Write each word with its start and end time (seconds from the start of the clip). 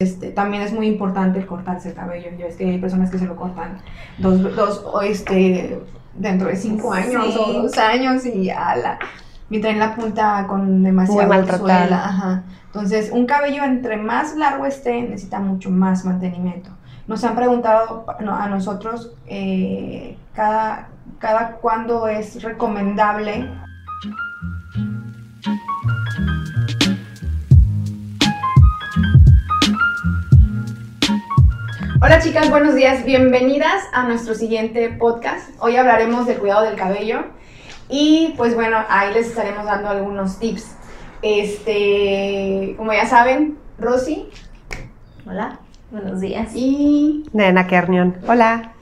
este, 0.00 0.30
también 0.30 0.62
es 0.62 0.72
muy 0.72 0.86
importante 0.86 1.44
cortarse 1.44 1.88
el 1.88 1.96
cabello. 1.96 2.28
Yo 2.38 2.46
es 2.46 2.54
que 2.54 2.64
hay 2.70 2.78
personas 2.78 3.10
que 3.10 3.18
se 3.18 3.26
lo 3.26 3.34
cortan 3.34 3.78
dos, 4.18 4.54
dos 4.54 4.84
o 4.86 5.00
este, 5.00 5.82
dentro 6.14 6.46
de 6.46 6.54
cinco 6.54 6.92
años 6.92 7.34
Sí. 7.34 7.36
o 7.36 7.62
dos 7.62 7.76
años 7.78 8.24
y 8.24 8.48
ala. 8.48 9.00
Y 9.50 9.60
traen 9.60 9.80
la 9.80 9.96
punta 9.96 10.46
con 10.46 10.82
maltratada. 10.82 11.58
suela, 11.58 12.04
ajá. 12.04 12.42
Entonces, 12.66 13.10
un 13.12 13.26
cabello 13.26 13.64
entre 13.64 13.96
más 13.96 14.36
largo 14.36 14.66
esté, 14.66 15.02
necesita 15.02 15.40
mucho 15.40 15.68
más 15.68 16.04
mantenimiento. 16.04 16.70
Nos 17.08 17.24
han 17.24 17.34
preguntado 17.34 18.04
a 18.08 18.48
nosotros 18.48 19.16
eh, 19.26 20.16
cada, 20.32 20.90
cada 21.18 21.54
cuándo 21.56 22.06
es 22.06 22.40
recomendable 22.44 23.50
Hola 32.00 32.20
chicas, 32.20 32.48
buenos 32.50 32.74
días, 32.74 33.04
bienvenidas 33.04 33.82
a 33.92 34.04
nuestro 34.04 34.34
siguiente 34.34 34.88
podcast. 34.90 35.50
Hoy 35.60 35.76
hablaremos 35.76 36.26
del 36.26 36.38
cuidado 36.38 36.64
del 36.64 36.76
cabello 36.76 37.24
y 37.88 38.34
pues 38.36 38.54
bueno, 38.54 38.78
ahí 38.88 39.12
les 39.12 39.28
estaremos 39.28 39.64
dando 39.64 39.88
algunos 39.88 40.38
tips. 40.38 40.76
Este, 41.22 42.74
como 42.76 42.92
ya 42.92 43.06
saben, 43.06 43.58
Rosy 43.78 44.28
Hola, 45.26 45.58
buenos 45.90 46.20
días. 46.20 46.50
y 46.54 47.24
Nena 47.32 47.66
Kernion. 47.66 48.16
Hola. 48.28 48.72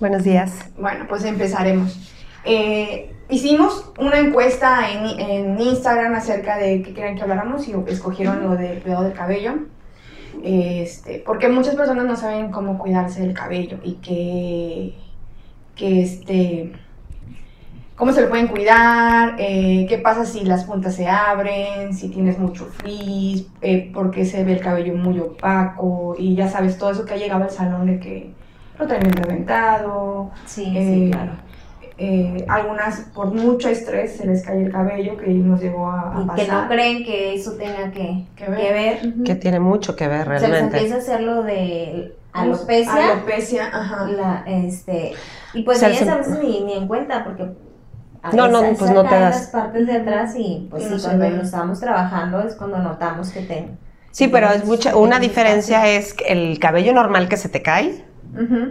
Buenos 0.00 0.24
días. 0.24 0.52
bueno, 0.78 1.06
pues 1.08 1.24
empezaremos. 1.24 1.96
Eh, 2.44 3.14
hicimos 3.28 3.92
una 3.98 4.18
encuesta 4.18 4.90
en, 4.90 5.20
en 5.20 5.60
Instagram 5.60 6.14
acerca 6.14 6.56
de 6.56 6.82
qué 6.82 6.92
querían 6.94 7.16
que 7.16 7.22
habláramos 7.22 7.66
y 7.68 7.74
escogieron 7.86 8.42
lo 8.42 8.56
del 8.56 8.80
cuidado 8.80 9.04
del 9.04 9.12
cabello. 9.12 9.54
Este, 10.42 11.22
porque 11.24 11.48
muchas 11.48 11.74
personas 11.74 12.04
no 12.06 12.16
saben 12.16 12.50
cómo 12.50 12.78
cuidarse 12.78 13.22
del 13.22 13.34
cabello 13.34 13.78
y 13.82 13.94
que, 13.94 14.94
que 15.74 16.02
este, 16.02 16.72
cómo 17.96 18.12
se 18.12 18.22
lo 18.22 18.28
pueden 18.28 18.46
cuidar, 18.46 19.34
eh, 19.38 19.86
qué 19.88 19.98
pasa 19.98 20.24
si 20.24 20.44
las 20.44 20.64
puntas 20.64 20.94
se 20.94 21.08
abren, 21.08 21.92
si 21.92 22.08
tienes 22.08 22.38
mucho 22.38 22.66
frizz, 22.66 23.48
eh, 23.60 23.90
por 23.92 24.12
qué 24.12 24.24
se 24.24 24.44
ve 24.44 24.52
el 24.52 24.60
cabello 24.60 24.94
muy 24.94 25.18
opaco 25.18 26.14
y 26.16 26.36
ya 26.36 26.48
sabes, 26.48 26.78
todo 26.78 26.92
eso 26.92 27.04
que 27.04 27.14
ha 27.14 27.16
llegado 27.16 27.42
al 27.42 27.50
salón 27.50 27.86
de 27.86 27.98
que 27.98 28.30
lo 28.78 28.86
traen 28.86 29.10
reventado, 29.10 30.30
Sí, 30.46 30.72
eh, 30.76 31.06
sí, 31.06 31.10
claro. 31.10 31.32
Eh, 31.98 32.44
algunas 32.48 33.00
por 33.14 33.34
mucho 33.34 33.68
estrés 33.68 34.16
se 34.16 34.26
les 34.26 34.44
cae 34.44 34.62
el 34.64 34.70
cabello 34.72 35.16
que 35.16 35.26
nos 35.30 35.60
llegó 35.60 35.90
a, 35.90 36.16
a 36.18 36.22
Y 36.22 36.26
pasar. 36.26 36.46
que 36.46 36.52
no 36.52 36.68
creen 36.68 37.04
que 37.04 37.34
eso 37.34 37.52
tenga 37.52 37.90
que, 37.90 38.24
Que 38.36 38.44
que 38.44 38.50
ver. 38.50 38.72
ver. 39.02 39.06
Ujú. 39.14 39.24
Que 39.24 39.34
tiene 39.34 39.58
mucho 39.60 39.96
que 39.96 40.06
ver 40.08 40.24
Se 40.24 40.30
les 40.32 40.40
realmente. 40.42 40.76
empieza 40.76 40.94
a 40.94 40.98
hacer 40.98 41.20
lo 41.22 41.42
de 41.42 42.14
alopecia. 42.32 43.12
Alopecia, 43.12 43.66
ajá. 43.72 44.06
la, 44.08 44.44
este, 44.46 45.12
y 45.54 45.62
pues 45.62 45.82
ellas 45.82 45.98
se- 45.98 46.08
a 46.10 46.16
veces 46.18 46.38
ni, 46.42 46.60
ni 46.62 46.74
en 46.74 46.86
cuenta 46.86 47.24
porque 47.24 47.48
a 48.22 48.32
No, 48.32 48.48
no, 48.48 48.60
pues 48.78 48.90
no 48.90 49.02
te 49.04 49.14
das. 49.14 49.34
las 49.36 49.46
partes 49.48 49.86
de 49.86 49.92
atrás 49.96 50.34
y 50.36 50.66
pues 50.70 50.84
sí, 50.84 50.90
no 50.90 51.00
cuando 51.02 51.30
lo 51.30 51.42
estamos 51.42 51.80
trabajando 51.80 52.40
es 52.42 52.54
cuando 52.54 52.78
notamos 52.78 53.30
que 53.30 53.40
te... 53.42 53.68
Sí, 54.10 54.26
pero 54.28 54.48
es 54.50 54.64
mucha, 54.64 54.96
una 54.96 55.18
diferencia 55.20 55.86
es 55.88 56.14
el 56.26 56.58
cabello 56.58 56.92
normal 56.92 57.28
que 57.28 57.36
se 57.36 57.48
te 57.48 57.62
cae, 57.62 58.04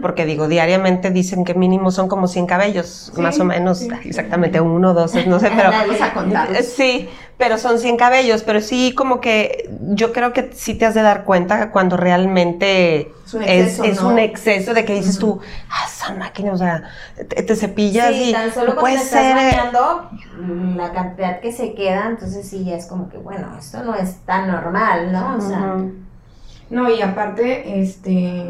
Porque 0.00 0.24
digo, 0.24 0.48
diariamente 0.48 1.10
dicen 1.10 1.44
que 1.44 1.54
mínimo 1.54 1.90
son 1.90 2.08
como 2.08 2.26
100 2.26 2.46
cabellos, 2.46 3.12
Sí, 3.14 3.20
más 3.20 3.38
o 3.40 3.44
menos, 3.44 3.80
sí. 3.80 3.88
exactamente 4.04 4.60
uno, 4.60 4.94
dos, 4.94 5.14
no 5.26 5.38
sé, 5.40 5.50
pero 5.56 5.70
Vamos 5.70 6.00
a 6.00 6.14
contar. 6.14 6.54
Eh, 6.56 6.62
Sí, 6.62 7.08
pero 7.36 7.58
son 7.58 7.78
100 7.78 7.96
cabellos, 7.98 8.42
pero 8.44 8.60
sí 8.60 8.94
como 8.96 9.20
que 9.20 9.68
yo 9.94 10.12
creo 10.12 10.32
que 10.32 10.50
sí 10.54 10.74
te 10.74 10.86
has 10.86 10.94
de 10.94 11.02
dar 11.02 11.24
cuenta 11.24 11.70
cuando 11.70 11.96
realmente 11.96 13.12
Es 13.26 13.34
un 13.34 13.42
es, 13.42 13.48
exceso, 13.78 13.84
es 13.84 14.02
¿no? 14.02 14.08
un 14.08 14.18
exceso 14.18 14.74
de 14.74 14.84
que 14.84 14.94
dices 14.94 15.18
tú, 15.18 15.38
ah, 15.70 15.84
esa 15.86 16.14
máquina, 16.14 16.52
o 16.52 16.56
sea, 16.56 16.84
te, 17.16 17.42
te 17.42 17.54
cepillas 17.56 18.08
Sí, 18.14 18.30
y 18.30 18.32
tan 18.32 18.52
solo 18.52 18.74
no 18.74 18.80
cuando 18.80 18.98
puede 18.98 19.08
ser... 19.10 19.36
eh, 19.36 19.56
bañando, 19.56 20.10
mm, 20.40 20.76
la 20.76 20.92
cantidad 20.92 21.40
que 21.40 21.52
se 21.52 21.74
queda, 21.74 22.06
entonces 22.08 22.48
sí, 22.48 22.64
ya 22.64 22.74
es 22.76 22.86
como 22.86 23.08
que, 23.10 23.18
bueno, 23.18 23.54
esto 23.58 23.82
no 23.84 23.94
es 23.94 24.16
tan 24.24 24.48
normal, 24.50 25.12
¿no? 25.12 25.36
O 25.36 25.40
sea. 25.40 25.76
No, 26.70 26.90
y 26.90 27.00
aparte, 27.00 27.80
este, 27.80 28.44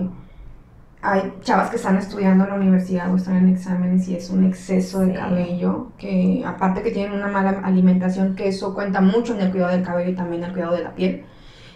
hay 1.00 1.32
chavas 1.42 1.70
que 1.70 1.76
están 1.76 1.96
estudiando 1.96 2.44
en 2.44 2.50
la 2.50 2.56
universidad 2.56 3.12
o 3.12 3.16
están 3.16 3.36
en 3.36 3.48
exámenes 3.48 4.08
y 4.08 4.16
es 4.16 4.30
un 4.30 4.44
exceso 4.44 5.00
de 5.00 5.12
Sí. 5.12 5.12
cabello, 5.14 5.92
que 5.98 6.42
aparte 6.44 6.82
que 6.82 6.90
tienen 6.90 7.12
una 7.12 7.28
mala 7.28 7.60
alimentación, 7.62 8.34
que 8.34 8.48
eso 8.48 8.74
cuenta 8.74 9.00
mucho 9.00 9.34
en 9.34 9.40
el 9.42 9.50
cuidado 9.50 9.72
del 9.72 9.82
cabello 9.84 10.10
y 10.10 10.14
también 10.14 10.42
en 10.42 10.48
el 10.48 10.52
cuidado 10.54 10.74
de 10.74 10.82
la 10.84 10.94
piel. 10.94 11.24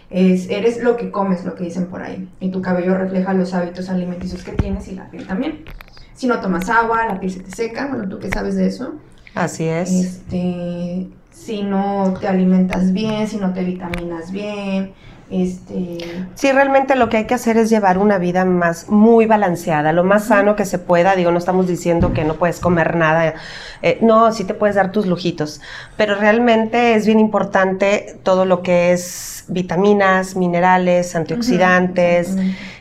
Es, 0.09 0.49
eres 0.49 0.83
lo 0.83 0.95
que 0.97 1.09
comes, 1.09 1.43
lo 1.45 1.55
que 1.55 1.63
dicen 1.63 1.87
por 1.87 2.03
ahí. 2.03 2.29
Y 2.39 2.51
tu 2.51 2.61
cabello 2.61 2.95
refleja 2.95 3.33
los 3.33 3.53
hábitos 3.53 3.89
alimenticios 3.89 4.43
que 4.43 4.51
tienes 4.51 4.87
y 4.87 4.95
la 4.95 5.09
piel 5.09 5.25
también. 5.25 5.63
Si 6.13 6.27
no 6.27 6.39
tomas 6.39 6.69
agua, 6.69 7.07
la 7.07 7.19
piel 7.19 7.31
se 7.31 7.39
te 7.39 7.49
seca. 7.49 7.87
Bueno, 7.87 8.07
¿tú 8.07 8.19
qué 8.19 8.29
sabes 8.29 8.55
de 8.55 8.67
eso? 8.67 8.93
Así 9.33 9.63
es. 9.63 9.89
Este, 9.91 11.07
si 11.31 11.63
no 11.63 12.13
te 12.19 12.27
alimentas 12.27 12.93
bien, 12.93 13.27
si 13.27 13.37
no 13.37 13.53
te 13.53 13.63
vitaminas 13.63 14.31
bien, 14.31 14.93
este, 15.41 15.97
Sí, 16.35 16.51
realmente 16.51 16.95
lo 16.95 17.09
que 17.09 17.17
hay 17.17 17.25
que 17.25 17.33
hacer 17.35 17.57
es 17.57 17.69
llevar 17.69 17.97
una 17.97 18.17
vida 18.17 18.45
más 18.45 18.89
muy 18.89 19.25
balanceada, 19.25 19.91
lo 19.93 20.03
más 20.03 20.25
sano 20.27 20.55
que 20.55 20.65
se 20.65 20.79
pueda. 20.79 21.15
Digo, 21.15 21.31
no 21.31 21.37
estamos 21.37 21.67
diciendo 21.67 22.13
que 22.13 22.23
no 22.25 22.35
puedes 22.35 22.59
comer 22.59 22.95
nada. 22.95 23.35
eh, 23.81 23.97
no, 24.01 24.31
sí 24.31 24.43
te 24.45 24.53
puedes 24.53 24.75
dar 24.75 24.91
tus 24.91 25.05
lujitos, 25.05 25.61
pero 25.97 26.15
realmente 26.15 26.95
es 26.95 27.05
bien 27.05 27.19
importante 27.19 28.19
todo 28.23 28.45
lo 28.45 28.61
que 28.63 28.93
es 28.93 29.42
vitaminas, 29.47 30.35
minerales, 30.35 31.15
antioxidantes, 31.15 32.35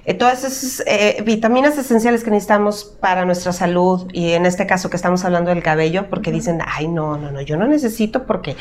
eh, 0.05 0.15
todas 0.15 0.43
esas 0.45 0.83
eh, 0.87 1.23
vitaminas 1.25 1.78
esenciales 1.78 2.25
que 2.25 2.31
necesitamos 2.31 2.84
para 3.00 3.25
nuestra 3.25 3.53
salud 3.53 4.09
y 4.12 4.33
en 4.33 4.47
este 4.47 4.67
caso 4.67 4.91
que 4.91 4.97
estamos 4.97 5.25
hablando 5.25 5.50
del 5.50 5.62
cabello, 5.62 6.09
porque 6.11 6.33
dicen, 6.33 6.61
ay, 6.67 6.89
no, 6.89 7.17
no, 7.17 7.31
no, 7.31 7.41
yo 7.41 7.56
no 7.56 7.67
necesito 7.69 8.25
porque, 8.27 8.56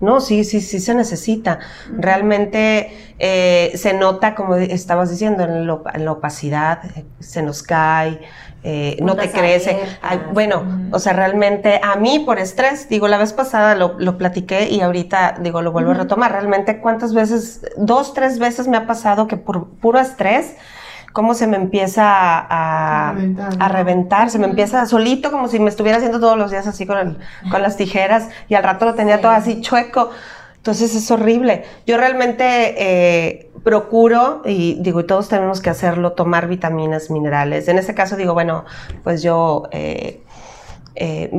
no, 0.00 0.20
sí, 0.20 0.44
sí, 0.44 0.60
sí 0.60 0.80
se 0.80 0.94
necesita. 0.94 1.58
Realmente 1.98 2.92
eh, 3.18 3.72
se 3.76 3.92
nota, 3.92 4.34
como 4.34 4.54
estabas 4.56 5.10
diciendo, 5.10 5.44
en, 5.44 5.66
lo- 5.66 5.84
en 5.92 6.04
la 6.04 6.12
opacidad, 6.12 6.80
se 7.20 7.42
nos 7.42 7.62
cae, 7.62 8.20
eh, 8.64 8.96
no 9.02 9.14
te 9.16 9.30
crece. 9.30 9.78
Ay, 10.02 10.20
bueno, 10.32 10.64
o 10.90 10.98
sea, 10.98 11.12
realmente 11.12 11.80
a 11.82 11.96
mí 11.96 12.18
por 12.20 12.38
estrés, 12.38 12.88
digo, 12.88 13.06
la 13.08 13.18
vez 13.18 13.32
pasada 13.32 13.74
lo, 13.76 13.94
lo 13.98 14.18
platiqué 14.18 14.68
y 14.68 14.80
ahorita, 14.80 15.36
digo, 15.40 15.62
lo 15.62 15.70
vuelvo 15.72 15.92
a 15.92 15.94
retomar. 15.94 16.32
Realmente, 16.32 16.78
¿cuántas 16.80 17.14
veces? 17.14 17.62
Dos, 17.76 18.12
tres 18.14 18.38
veces 18.38 18.66
me 18.66 18.76
ha 18.76 18.86
pasado 18.86 19.26
que 19.28 19.36
por 19.36 19.68
puro 19.68 20.00
estrés, 20.00 20.56
cómo 21.12 21.32
se 21.32 21.46
me 21.46 21.56
empieza 21.56 22.04
a, 22.06 23.12
reventar, 23.14 23.52
a 23.58 23.68
¿no? 23.68 23.74
reventar, 23.74 24.30
se 24.30 24.38
me 24.38 24.46
empieza 24.46 24.84
solito, 24.84 25.30
como 25.30 25.48
si 25.48 25.58
me 25.60 25.70
estuviera 25.70 25.96
haciendo 25.96 26.20
todos 26.20 26.36
los 26.36 26.50
días 26.50 26.66
así 26.66 26.86
con, 26.86 26.98
el- 26.98 27.18
con 27.50 27.62
las 27.62 27.76
tijeras 27.78 28.28
y 28.48 28.54
al 28.54 28.62
rato 28.64 28.84
lo 28.84 28.94
tenía 28.94 29.16
Sí. 29.16 29.22
todo 29.22 29.32
así 29.32 29.60
chueco. 29.62 30.10
Entonces 30.66 30.96
es 30.96 31.08
horrible. 31.12 31.62
Yo 31.86 31.96
realmente 31.96 32.74
eh, 32.76 33.50
procuro, 33.62 34.42
y 34.44 34.74
digo, 34.80 34.98
y 34.98 35.04
todos 35.04 35.28
tenemos 35.28 35.60
que 35.60 35.70
hacerlo, 35.70 36.14
tomar 36.14 36.48
vitaminas, 36.48 37.08
minerales. 37.08 37.68
En 37.68 37.78
este 37.78 37.94
caso 37.94 38.16
digo, 38.16 38.34
bueno, 38.34 38.64
pues 39.04 39.22
yo, 39.22 39.68
eh, 39.70 40.24
eh, 40.96 41.30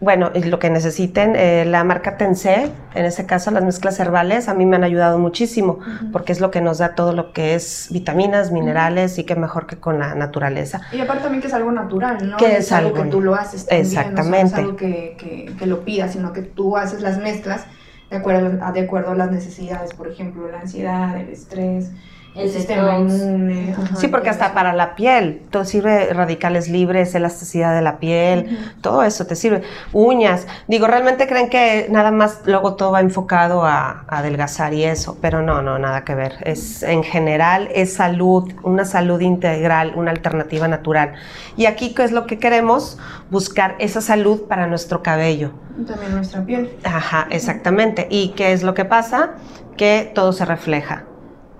bueno, 0.00 0.32
lo 0.34 0.58
que 0.58 0.68
necesiten, 0.68 1.36
eh, 1.36 1.64
la 1.64 1.84
marca 1.84 2.16
Tensé, 2.16 2.72
en 2.96 3.04
este 3.04 3.24
caso 3.24 3.52
las 3.52 3.62
mezclas 3.62 4.00
herbales, 4.00 4.48
a 4.48 4.54
mí 4.54 4.66
me 4.66 4.74
han 4.74 4.82
ayudado 4.82 5.16
muchísimo, 5.20 5.78
porque 6.10 6.32
es 6.32 6.40
lo 6.40 6.50
que 6.50 6.60
nos 6.60 6.78
da 6.78 6.96
todo 6.96 7.12
lo 7.12 7.32
que 7.32 7.54
es 7.54 7.86
vitaminas, 7.92 8.50
minerales, 8.50 9.16
y 9.20 9.22
que 9.22 9.36
mejor 9.36 9.68
que 9.68 9.76
con 9.76 10.00
la 10.00 10.16
naturaleza. 10.16 10.80
Y 10.90 10.98
aparte 10.98 11.22
también 11.22 11.40
que 11.40 11.46
es 11.46 11.54
algo 11.54 11.70
natural, 11.70 12.30
¿no? 12.30 12.36
Que 12.36 12.56
es 12.56 12.72
algo 12.72 12.88
algo- 12.90 13.04
que 13.04 13.10
tú 13.10 13.20
lo 13.20 13.36
haces 13.36 13.64
también, 13.64 13.86
Exactamente. 13.86 14.40
No 14.42 14.46
es 14.48 14.54
algo 14.54 14.76
que, 14.76 15.14
que, 15.16 15.52
que 15.56 15.66
lo 15.66 15.84
pidas, 15.84 16.14
sino 16.14 16.32
que 16.32 16.42
tú 16.42 16.76
haces 16.76 17.00
las 17.00 17.18
mezclas 17.18 17.64
de 18.12 18.18
acuerdo, 18.18 18.64
a- 18.64 18.72
de 18.72 18.80
acuerdo 18.80 19.12
a 19.12 19.14
las 19.16 19.30
necesidades, 19.30 19.94
por 19.94 20.08
ejemplo, 20.08 20.48
la 20.50 20.60
ansiedad, 20.60 21.16
el 21.18 21.28
estrés, 21.30 21.92
el, 22.34 22.50
sistema 22.50 22.98
inmune. 22.98 23.74
ajá, 23.76 23.96
Sí, 23.96 24.08
porque 24.08 24.30
hasta 24.30 24.46
eso. 24.46 24.54
para 24.54 24.72
la 24.72 24.94
piel, 24.94 25.42
todo 25.50 25.64
sirve 25.64 26.12
radicales 26.12 26.68
libres, 26.68 27.14
elasticidad 27.14 27.74
de 27.74 27.82
la 27.82 27.98
piel, 27.98 28.46
Ujú. 28.46 28.80
todo 28.80 29.02
eso 29.02 29.26
te 29.26 29.36
sirve. 29.36 29.62
Uñas, 29.92 30.46
digo, 30.66 30.86
realmente 30.86 31.26
creen 31.26 31.50
que 31.50 31.86
nada 31.90 32.10
más 32.10 32.40
luego 32.46 32.74
todo 32.74 32.92
va 32.92 33.00
enfocado 33.00 33.64
a, 33.64 34.04
a 34.08 34.18
adelgazar 34.18 34.72
y 34.74 34.84
eso, 34.84 35.18
pero 35.20 35.42
no, 35.42 35.62
no, 35.62 35.78
nada 35.78 36.04
que 36.04 36.14
ver. 36.14 36.36
Es 36.44 36.82
en 36.82 37.02
general, 37.02 37.68
es 37.74 37.92
salud, 37.94 38.50
una 38.62 38.84
salud 38.84 39.20
integral, 39.20 39.92
una 39.94 40.10
alternativa 40.10 40.68
natural. 40.68 41.12
Y 41.56 41.66
aquí, 41.66 41.94
¿qué 41.94 42.04
es 42.04 42.12
lo 42.12 42.26
que 42.26 42.38
queremos? 42.38 42.98
Buscar 43.30 43.76
esa 43.78 44.00
salud 44.00 44.42
para 44.48 44.66
nuestro 44.66 45.02
cabello. 45.02 45.52
También 45.86 46.12
nuestra 46.14 46.44
piel. 46.44 46.70
Ajá, 46.84 47.26
exactamente. 47.30 48.06
¿Y 48.10 48.30
qué 48.30 48.52
es 48.52 48.62
lo 48.62 48.74
que 48.74 48.84
pasa? 48.84 49.32
Que 49.76 50.10
todo 50.14 50.32
se 50.32 50.44
refleja. 50.44 51.04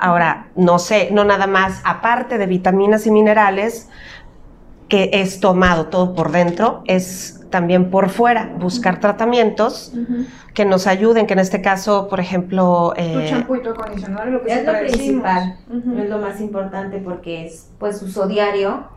Ahora, 0.02 0.48
no 0.56 0.80
sé, 0.80 1.10
no 1.12 1.22
nada 1.22 1.46
más, 1.46 1.80
aparte 1.84 2.36
de 2.36 2.46
vitaminas 2.46 3.06
y 3.06 3.12
minerales, 3.12 3.88
que 4.88 5.10
es 5.12 5.38
tomado 5.38 5.86
todo 5.86 6.16
por 6.16 6.32
dentro, 6.32 6.82
es 6.86 7.46
también 7.50 7.88
por 7.88 8.10
fuera, 8.10 8.52
buscar 8.58 8.98
tratamientos 8.98 9.92
que 10.54 10.64
nos 10.64 10.88
ayuden, 10.88 11.28
que 11.28 11.34
en 11.34 11.38
este 11.38 11.62
caso, 11.62 12.08
por 12.08 12.18
ejemplo... 12.18 12.94
tu 12.96 13.00
eh, 13.00 13.26
champú 13.30 13.54
y 13.54 13.62
tu 13.62 13.70
acondicionador 13.70 14.26
es 14.26 14.32
lo 14.32 14.42
que 14.42 14.52
Es 14.52 14.66
lo 14.66 14.72
principal, 14.80 15.58
Ujú. 15.72 15.96
es 15.96 16.10
lo 16.10 16.18
más 16.18 16.40
importante 16.40 16.98
porque 16.98 17.46
es 17.46 17.70
pues 17.78 18.02
uso 18.02 18.26
diario 18.26 18.88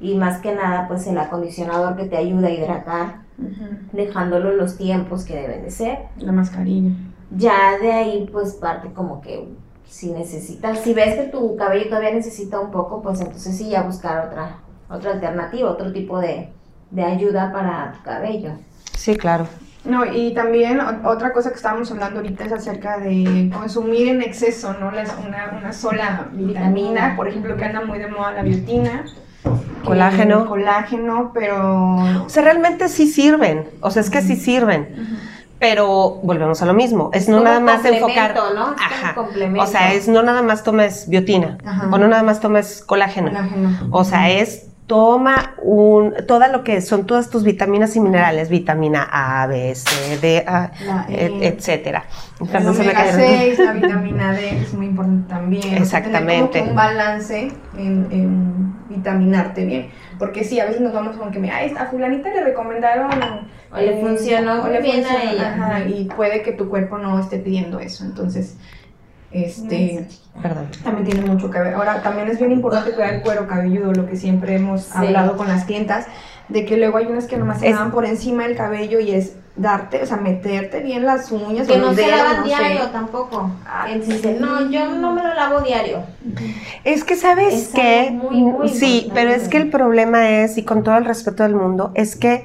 y 0.00 0.14
más 0.14 0.40
que 0.40 0.54
nada 0.54 0.88
pues 0.88 1.06
el 1.08 1.18
acondicionador 1.18 1.94
que 1.94 2.06
te 2.06 2.16
ayuda 2.16 2.48
a 2.48 2.52
hidratar, 2.52 3.16
Ujú. 3.36 3.76
dejándolo 3.92 4.54
los 4.54 4.78
tiempos 4.78 5.26
que 5.26 5.36
deben 5.36 5.62
de 5.62 5.70
ser. 5.70 5.98
La 6.16 6.32
mascarilla. 6.32 6.92
Ya 7.36 7.76
de 7.78 7.92
ahí 7.92 8.30
pues 8.32 8.54
parte 8.54 8.94
como 8.94 9.20
que 9.20 9.46
si 9.88 10.10
necesitas, 10.12 10.80
si 10.80 10.92
ves 10.94 11.14
que 11.14 11.22
tu 11.24 11.56
cabello 11.56 11.86
todavía 11.88 12.12
necesita 12.12 12.60
un 12.60 12.70
poco, 12.70 13.02
pues 13.02 13.20
entonces 13.20 13.56
sí 13.56 13.70
ya 13.70 13.82
buscar 13.82 14.26
otra, 14.26 14.58
otra 14.90 15.12
alternativa, 15.12 15.70
otro 15.70 15.92
tipo 15.92 16.18
de, 16.18 16.50
de 16.90 17.02
ayuda 17.04 17.52
para 17.52 17.92
tu 17.92 18.02
cabello. 18.02 18.50
sí, 18.94 19.16
claro. 19.16 19.46
No, 19.84 20.04
y 20.04 20.34
también 20.34 20.80
otra 21.04 21.32
cosa 21.32 21.50
que 21.50 21.54
estábamos 21.56 21.88
hablando 21.92 22.16
ahorita 22.18 22.44
es 22.46 22.52
acerca 22.52 22.98
de 22.98 23.52
consumir 23.56 24.08
en 24.08 24.20
exceso, 24.20 24.74
¿no? 24.80 24.90
Las- 24.90 25.14
una, 25.24 25.56
una 25.60 25.72
sola 25.72 26.26
vitamina, 26.32 26.60
Vitamina. 26.72 27.14
por 27.16 27.28
ejemplo, 27.28 27.56
que 27.56 27.64
anda 27.66 27.82
muy 27.84 28.00
de 28.00 28.08
moda 28.08 28.32
la 28.32 28.42
biotina. 28.42 29.04
Colágeno. 29.84 30.46
Colágeno, 30.48 31.30
pero... 31.32 31.94
O 32.24 32.28
sea, 32.28 32.42
realmente 32.42 32.88
sí 32.88 33.06
sirven, 33.06 33.68
o 33.80 33.92
sea, 33.92 34.02
es 34.02 34.10
que 34.10 34.22
sí 34.22 34.34
sirven, 34.34 34.88
pero 35.58 36.20
volvemos 36.22 36.60
a 36.62 36.66
lo 36.66 36.74
mismo, 36.74 37.10
es 37.12 37.28
no 37.28 37.36
como 37.38 37.44
nada 37.44 37.60
más 37.60 37.84
enfocar... 37.84 38.34
¿no? 38.54 38.74
Ajá. 38.78 39.14
O 39.58 39.66
sea, 39.66 39.92
es 39.94 40.08
no 40.08 40.22
nada 40.22 40.42
más 40.42 40.62
tomes 40.62 41.08
biotina, 41.08 41.58
Ajá. 41.64 41.88
o 41.90 41.98
no 41.98 42.08
nada 42.08 42.22
más 42.22 42.40
tomes 42.40 42.82
colágeno. 42.84 43.28
Colágeno. 43.30 43.70
O 43.90 44.04
sea, 44.04 44.30
es 44.30 44.66
toma 44.86 45.54
un, 45.64 46.14
todo 46.28 46.46
lo 46.46 46.62
que 46.62 46.80
son 46.80 47.06
todas 47.06 47.28
tus 47.28 47.42
vitaminas 47.42 47.96
y 47.96 48.00
minerales, 48.00 48.48
vitamina 48.50 49.08
A, 49.10 49.44
B, 49.48 49.74
C, 49.74 50.18
D, 50.20 50.44
A, 50.46 50.70
La 50.86 51.06
E. 51.08 51.26
et- 51.26 51.42
etcétera. 51.58 52.04
El 52.52 52.68
omega 52.68 52.92
cayeron. 52.92 53.20
6, 53.20 53.58
la 53.58 53.72
vitamina 53.72 54.32
D, 54.32 54.62
es 54.62 54.74
muy 54.74 54.86
importante 54.86 55.28
también. 55.28 55.64
O 55.64 55.68
sea, 55.68 55.78
Exactamente. 55.78 56.26
tener 56.28 56.40
como 56.40 56.52
que 56.52 56.70
un 56.70 56.76
balance 56.76 57.52
en, 57.76 58.06
en 58.12 58.75
vitaminarte 58.96 59.64
bien. 59.64 59.88
Porque 60.18 60.44
sí, 60.44 60.58
a 60.60 60.64
veces 60.66 60.80
nos 60.80 60.92
vamos 60.92 61.16
con 61.16 61.30
que, 61.30 61.38
mira, 61.38 61.56
"Ay, 61.56 61.72
a 61.78 61.86
fulanita 61.86 62.28
le 62.30 62.42
recomendaron... 62.44 63.10
O 63.72 63.76
le 63.78 64.00
funcionó 64.00 64.62
o 64.62 64.68
le 64.68 64.80
bien 64.80 65.04
a 65.04 65.08
funcionó", 65.08 65.32
ella. 65.32 65.48
ajá, 65.54 65.80
y 65.88 66.04
puede 66.04 66.42
que 66.42 66.52
tu 66.52 66.68
cuerpo 66.68 66.98
no 66.98 67.18
esté 67.18 67.38
pidiendo 67.38 67.78
eso. 67.80 68.04
Entonces, 68.04 68.56
este... 69.32 70.06
Perdón. 70.40 70.66
También 70.84 71.06
tiene 71.06 71.26
mucho 71.26 71.50
que 71.50 71.58
ver. 71.58 71.74
Ahora, 71.74 72.02
también 72.02 72.28
es 72.28 72.38
bien 72.38 72.52
importante 72.52 72.90
cuidar 72.94 73.14
el 73.14 73.22
cuero 73.22 73.46
cabelludo, 73.46 73.92
lo 73.92 74.06
que 74.06 74.16
siempre 74.16 74.56
hemos 74.56 74.82
Sí. 74.82 74.92
hablado 74.94 75.36
con 75.36 75.48
las 75.48 75.64
clientas, 75.64 76.06
de 76.48 76.64
que 76.64 76.76
luego 76.76 76.98
hay 76.98 77.06
unas 77.06 77.26
que 77.26 77.36
nomás 77.36 77.60
se 77.60 77.70
dan 77.72 77.90
por 77.90 78.04
encima 78.06 78.44
del 78.44 78.56
cabello 78.56 79.00
y 79.00 79.10
es 79.12 79.32
darte, 79.56 80.02
o 80.02 80.06
sea, 80.06 80.16
meterte 80.18 80.80
bien 80.80 81.04
las 81.04 81.32
uñas. 81.32 81.66
Que 81.66 81.74
o 81.74 81.78
no 81.78 81.90
se 81.94 82.02
dedos, 82.02 82.10
lavan 82.18 82.36
no 82.36 82.42
sé. 82.42 82.48
diario 82.48 82.86
tampoco. 82.90 83.50
Ah, 83.66 83.86
Él 83.90 84.06
dice, 84.06 84.36
no, 84.38 84.70
yo 84.70 84.86
no 84.94 85.12
me 85.12 85.22
lo 85.22 85.34
lavo 85.34 85.60
diario. 85.62 86.04
Es 86.84 87.02
que 87.04 87.16
sabes 87.16 87.54
Es 87.54 87.68
que 87.68 88.10
muy, 88.12 88.42
muy 88.42 88.68
sí, 88.68 88.98
importante. 88.98 89.14
pero 89.14 89.30
es 89.32 89.48
que 89.48 89.56
el 89.56 89.70
problema 89.70 90.28
es 90.30 90.56
y 90.58 90.62
con 90.64 90.82
todo 90.84 90.96
el 90.98 91.04
respeto 91.04 91.42
del 91.42 91.54
mundo 91.56 91.90
es 91.94 92.14
que 92.16 92.44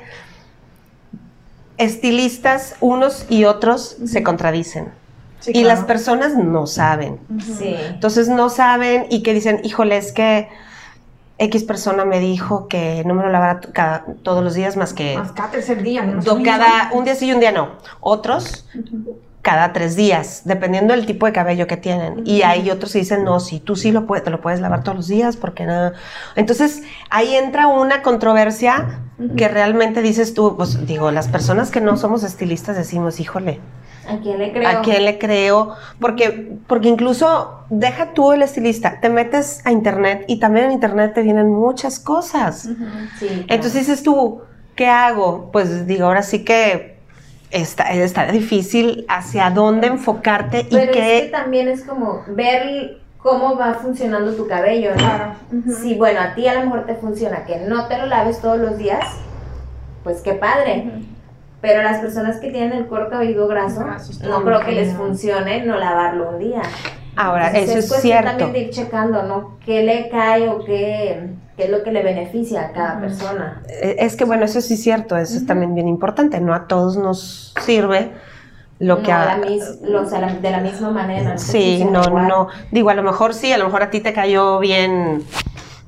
estilistas 1.77 2.75
unos 2.79 3.25
y 3.29 3.45
otros 3.45 3.97
se 4.05 4.23
contradicen 4.23 4.89
Sí, 5.39 5.49
y 5.49 5.63
claro. 5.63 5.69
las 5.69 5.85
personas 5.85 6.35
no 6.35 6.67
saben. 6.67 7.17
Sí. 7.57 7.75
Entonces 7.89 8.29
no 8.29 8.49
saben 8.49 9.07
y 9.09 9.23
que 9.23 9.33
dicen, 9.33 9.59
híjole, 9.63 9.97
es 9.97 10.11
que 10.11 10.47
X 11.41 11.63
persona 11.63 12.05
me 12.05 12.19
dijo 12.19 12.67
que 12.67 13.03
no 13.05 13.13
me 13.13 13.23
lo 13.23 13.29
lavara 13.29 13.59
cada- 13.73 14.05
todos 14.23 14.43
los 14.43 14.53
días 14.53 14.77
más 14.77 14.93
que 14.93 15.17
Más 15.17 15.31
cada 15.31 15.49
tercer 15.51 15.81
día, 15.83 16.03
¿no? 16.03 16.21
do- 16.21 16.41
cada 16.43 16.89
un 16.93 17.03
día 17.03 17.15
sí 17.15 17.27
y 17.27 17.33
un 17.33 17.39
día 17.39 17.51
no. 17.51 17.71
Otros 17.99 18.67
cada 19.41 19.73
tres 19.73 19.95
días, 19.95 20.43
dependiendo 20.45 20.93
del 20.93 21.07
tipo 21.07 21.25
de 21.25 21.31
cabello 21.33 21.65
que 21.65 21.75
tienen. 21.75 22.21
Y 22.27 22.43
hay 22.43 22.69
otros 22.69 22.93
que 22.93 22.99
dicen, 22.99 23.23
no, 23.23 23.39
si 23.39 23.59
tú 23.59 23.75
sí 23.75 23.91
lo 23.91 24.05
puedes, 24.05 24.23
te 24.23 24.29
lo 24.29 24.39
puedes 24.39 24.59
lavar 24.61 24.83
todos 24.83 24.97
los 24.97 25.07
días, 25.07 25.35
porque 25.35 25.65
nada. 25.65 25.93
Entonces, 26.35 26.83
ahí 27.09 27.33
entra 27.35 27.65
una 27.65 28.03
controversia 28.03 28.99
que 29.37 29.47
realmente 29.47 30.03
dices 30.03 30.35
tú, 30.35 30.55
pues 30.57 30.85
digo, 30.85 31.09
las 31.09 31.27
personas 31.27 31.71
que 31.71 31.81
no 31.81 31.97
somos 31.97 32.21
estilistas 32.23 32.75
decimos, 32.77 33.19
híjole, 33.19 33.59
¿A 34.11 34.19
quién 34.19 34.39
le 34.39 34.51
creo? 34.51 34.67
¿a 34.67 34.81
quién 34.81 35.05
le 35.05 35.17
creo? 35.17 35.75
Porque, 35.99 36.57
porque 36.67 36.89
incluso, 36.89 37.65
deja 37.69 38.13
tú 38.13 38.31
el 38.31 38.41
estilista, 38.41 38.99
te 38.99 39.09
metes 39.09 39.65
a 39.65 39.71
internet 39.71 40.25
y 40.27 40.39
también 40.39 40.67
en 40.67 40.71
internet 40.73 41.13
te 41.13 41.21
vienen 41.21 41.49
muchas 41.51 41.99
cosas. 41.99 42.63
Sí, 43.19 43.27
claro. 43.27 43.45
Entonces 43.47 43.73
dices 43.73 44.03
tú, 44.03 44.41
¿qué 44.75 44.87
hago? 44.87 45.49
Pues 45.51 45.87
digo, 45.87 46.05
ahora 46.05 46.23
sí 46.23 46.43
que 46.43 46.97
está, 47.51 47.91
está 47.91 48.31
difícil 48.31 49.05
hacia 49.09 49.49
dónde 49.49 49.87
enfocarte 49.87 50.61
y 50.69 50.75
Pero 50.75 50.91
qué... 50.91 51.17
es 51.17 51.23
que 51.23 51.29
también 51.29 51.67
es 51.67 51.83
como 51.83 52.23
ver 52.27 53.01
cómo 53.17 53.55
va 53.55 53.75
funcionando 53.75 54.33
tu 54.33 54.47
cabello, 54.47 54.91
¿no? 54.91 54.97
Claro. 54.97 55.35
Si, 55.81 55.95
bueno, 55.95 56.21
a 56.21 56.33
ti 56.33 56.47
a 56.47 56.55
lo 56.55 56.61
mejor 56.61 56.85
te 56.85 56.95
funciona 56.95 57.45
que 57.45 57.57
no 57.57 57.87
te 57.87 57.97
lo 57.97 58.07
laves 58.07 58.39
todos 58.41 58.57
los 58.57 58.77
días, 58.77 59.05
pues 60.03 60.21
qué 60.21 60.33
padre. 60.33 61.03
Pero 61.61 61.83
las 61.83 61.99
personas 61.99 62.37
que 62.37 62.49
tienen 62.49 62.73
el 62.73 62.87
cuero 62.87 63.09
cabelludo 63.09 63.47
graso, 63.47 63.81
Grasos, 63.81 64.19
no 64.21 64.43
creo 64.43 64.61
que 64.61 64.71
les 64.71 64.93
funcione 64.95 65.63
no 65.65 65.77
lavarlo 65.77 66.29
un 66.31 66.39
día. 66.39 66.61
Ahora, 67.15 67.47
Entonces, 67.49 67.69
eso 67.69 67.79
es 67.79 67.87
cuestión 67.89 68.11
cierto. 68.13 68.29
también 68.29 68.53
de 68.53 68.59
ir 68.59 68.69
checando, 68.71 69.23
¿no? 69.23 69.57
¿Qué 69.63 69.83
le 69.83 70.09
cae 70.09 70.49
o 70.49 70.63
qué, 70.63 71.29
qué 71.57 71.65
es 71.65 71.69
lo 71.69 71.83
que 71.83 71.91
le 71.91 72.01
beneficia 72.01 72.61
a 72.67 72.71
cada 72.71 72.93
Ujú. 72.93 73.01
persona? 73.01 73.61
Eh, 73.69 73.97
Es 73.99 74.15
que 74.15 74.25
bueno, 74.25 74.45
eso 74.45 74.59
sí 74.61 74.73
es 74.75 74.81
cierto, 74.81 75.17
eso 75.17 75.37
es 75.37 75.45
también 75.45 75.75
bien 75.75 75.87
importante, 75.87 76.39
no 76.39 76.53
a 76.55 76.67
todos 76.67 76.97
nos 76.97 77.53
sirve 77.61 78.11
lo 78.79 78.95
no 78.97 79.03
que 79.03 79.11
a 79.11 79.21
a... 79.33 79.37
la 79.37 79.45
mis- 79.45 79.81
lo- 79.83 80.01
o 80.01 80.05
sea, 80.07 80.19
la- 80.21 80.33
de 80.33 80.49
la 80.49 80.61
misma 80.61 80.89
manera. 80.89 81.37
Sí, 81.37 81.85
no, 81.85 82.01
igual. 82.01 82.27
no. 82.27 82.47
Digo, 82.71 82.89
a 82.89 82.95
lo 82.95 83.03
mejor 83.03 83.35
sí, 83.35 83.51
a 83.51 83.59
lo 83.59 83.65
mejor 83.65 83.83
a 83.83 83.89
ti 83.91 83.99
te 83.99 84.13
cayó 84.13 84.57
bien, 84.57 85.23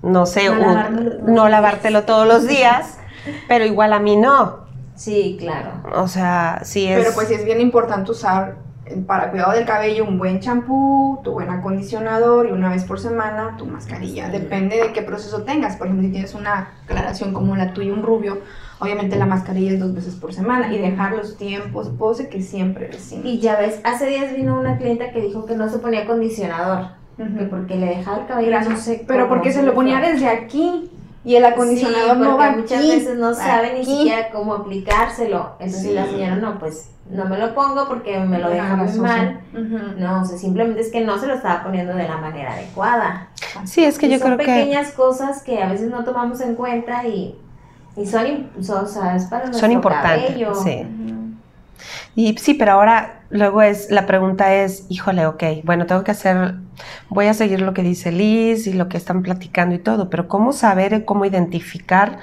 no 0.04 0.28
sé, 0.28 0.50
No 0.50 0.54
un- 0.74 1.34
no 1.34 1.44
los 1.44 1.50
lavártelo 1.50 2.04
todos 2.04 2.28
los 2.28 2.46
días, 2.48 3.00
pero 3.48 3.66
igual 3.66 3.94
a 3.94 4.00
mí 4.00 4.18
no. 4.18 4.62
Sí, 5.04 5.36
claro. 5.38 5.84
O 5.96 6.08
sea, 6.08 6.62
sí 6.64 6.88
es... 6.88 6.98
Pero 6.98 7.14
pues 7.14 7.28
sí 7.28 7.34
es 7.34 7.44
bien 7.44 7.60
importante 7.60 8.10
usar 8.10 8.56
eh, 8.86 8.96
para 9.06 9.32
cuidado 9.32 9.52
del 9.52 9.66
cabello 9.66 10.06
un 10.06 10.18
buen 10.18 10.40
champú, 10.40 11.20
tu 11.26 11.34
buen 11.34 11.50
acondicionador 11.50 12.48
y 12.48 12.54
una 12.54 12.70
vez 12.70 12.86
por 12.86 13.02
semana 13.02 13.58
tu 13.58 13.66
mascarilla. 13.66 14.30
Depende 14.30 14.78
de 14.78 14.94
qué 14.94 15.02
proceso 15.02 15.44
tengas. 15.44 15.76
Por 15.76 15.88
ejemplo, 15.88 16.08
si 16.08 16.14
tienes 16.14 16.34
una 16.36 16.70
aclaración 16.86 17.34
como 17.34 17.54
la 17.58 17.74
tuya, 17.74 17.92
un 17.92 18.02
rubio, 18.02 18.38
obviamente 18.80 19.18
la 19.18 19.26
mascarilla 19.26 19.74
es 19.74 19.80
dos 19.82 19.94
veces 19.94 20.16
por 20.16 20.34
semana 20.34 20.74
y 20.74 20.80
dejar 20.80 21.12
los 21.12 21.36
tiempos, 21.36 21.90
pose 21.90 22.30
que 22.30 22.42
siempre. 22.42 22.90
Y 23.26 23.40
ya 23.40 23.60
ves, 23.60 23.82
hace 23.84 24.06
días 24.08 24.34
vino 24.34 24.58
una 24.58 24.78
clienta 24.78 25.12
que 25.12 25.20
dijo 25.20 25.46
que 25.46 25.58
no 25.58 25.68
se 25.68 25.80
ponía 25.80 26.04
acondicionador, 26.04 26.92
que 27.18 27.24
Ujú. 27.24 27.50
porque 27.50 27.76
le 27.76 27.88
dejaba 27.88 28.22
el 28.22 28.28
cabello 28.28 28.70
no 28.70 28.78
sé 28.78 29.04
Pero 29.06 29.28
porque 29.28 29.52
se 29.52 29.64
lo 29.64 29.74
ponía 29.74 30.00
desde 30.00 30.30
aquí 30.30 30.90
y 31.26 31.36
el 31.36 31.46
acondicionador 31.46 32.18
Sí, 32.18 32.20
no 32.22 32.30
porque 32.32 32.38
va 32.46 32.52
muchas 32.52 32.80
aquí, 32.80 32.90
veces 32.90 33.18
no 33.18 33.28
va 33.28 33.34
saben 33.36 33.76
ni 33.76 33.86
siquiera 33.86 34.30
cómo 34.32 34.54
aplicárselo. 34.56 35.52
Entonces 35.60 35.90
Sí. 35.90 35.94
la 35.94 36.06
señora, 36.06 36.36
no, 36.36 36.60
pues 36.60 36.90
no 37.10 37.26
me 37.26 37.38
lo 37.38 37.54
pongo 37.54 37.88
porque 37.88 38.20
me 38.20 38.40
lo 38.40 38.50
deja 38.50 38.76
muy 38.76 38.92
mal. 39.00 39.42
No, 39.98 40.22
o 40.22 40.26
sea, 40.26 40.38
simplemente 40.38 40.82
es 40.82 40.92
que 40.92 41.02
no 41.02 41.18
se 41.18 41.28
lo 41.28 41.36
estaba 41.36 41.64
poniendo 41.64 41.94
de 41.94 42.08
la 42.08 42.18
manera 42.18 42.54
adecuada. 42.54 43.28
Sí, 43.66 43.84
es 43.84 43.98
que 44.00 44.08
Y 44.08 44.12
yo 44.12 44.20
son 44.20 44.28
creo 44.36 44.38
que... 44.40 44.46
pequeñas 44.46 44.92
cosas 44.92 45.44
que 45.44 45.62
a 45.62 45.70
veces 45.70 45.90
no 45.90 46.04
tomamos 46.04 46.42
en 46.42 46.56
cuenta 46.56 47.06
y, 47.08 47.38
y 47.96 48.06
son, 48.06 48.50
son, 48.62 48.86
o 48.86 48.88
sea, 48.88 49.16
es 49.16 49.26
para 49.26 49.46
nuestro 49.46 49.62
Son 49.62 49.72
importantes, 49.72 50.36
sí. 50.64 50.88
Y 52.16 52.38
sí, 52.38 52.54
pero 52.54 52.74
ahora 52.74 53.23
luego 53.34 53.62
es, 53.62 53.92
la 53.92 54.06
pregunta 54.06 54.54
es, 54.56 54.86
híjole, 54.90 55.26
ok, 55.26 55.44
bueno, 55.64 55.86
tengo 55.86 56.04
que 56.04 56.12
hacer, 56.12 56.56
voy 57.10 57.26
a 57.26 57.34
seguir 57.34 57.62
lo 57.62 57.74
que 57.74 57.84
dice 57.84 58.12
Liz 58.12 58.68
y 58.68 58.74
lo 58.74 58.88
que 58.88 58.98
están 58.98 59.24
platicando 59.24 59.76
y 59.76 59.80
todo, 59.80 60.10
pero 60.10 60.28
¿cómo 60.28 60.54
saber, 60.54 61.04
cómo 61.04 61.26
identificar 61.26 62.20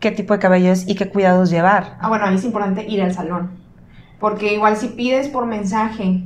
qué 0.00 0.10
tipo 0.10 0.34
de 0.34 0.40
cabello 0.40 0.72
es 0.72 0.88
y 0.88 0.96
qué 0.96 1.08
cuidados 1.08 1.50
llevar? 1.50 1.96
Ah, 2.00 2.08
bueno, 2.08 2.24
ahí 2.24 2.34
es 2.34 2.44
importante 2.44 2.84
ir 2.88 3.02
al 3.02 3.14
salón. 3.14 3.50
Porque 4.18 4.54
igual 4.54 4.76
si 4.76 4.88
pides 4.88 5.28
por 5.28 5.46
mensaje 5.46 6.24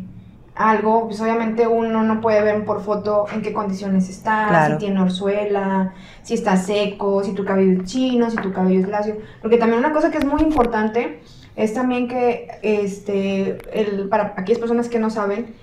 algo, 0.59 1.07
pues 1.07 1.21
obviamente 1.21 1.67
uno 1.67 2.03
no 2.03 2.21
puede 2.21 2.43
ver 2.43 2.65
por 2.65 2.83
foto 2.83 3.27
en 3.33 3.43
qué 3.43 3.53
condiciones 3.53 4.09
está, 4.09 4.47
Claro. 4.49 4.75
si 4.75 4.79
tiene 4.81 5.01
orzuela, 5.01 5.93
si 6.23 6.35
está 6.35 6.57
seco, 6.57 7.23
si 7.23 7.33
tu 7.33 7.45
cabello 7.45 7.81
es 7.81 7.89
chino, 7.89 8.29
si 8.31 8.37
tu 8.39 8.53
cabello 8.53 8.81
es 8.81 8.89
lacio. 8.89 9.17
Porque 9.41 9.57
también 9.57 9.79
una 9.79 9.93
cosa 9.93 10.11
que 10.11 10.19
es 10.19 10.25
muy 10.25 10.43
importante 10.43 11.21
es 11.55 11.75
también 11.75 12.09
que, 12.09 12.49
este, 12.63 13.59
el, 13.73 14.09
para 14.09 14.35
aquellas 14.37 14.59
personas 14.59 14.89
que 14.89 14.99
no 14.99 15.11
saben, 15.11 15.55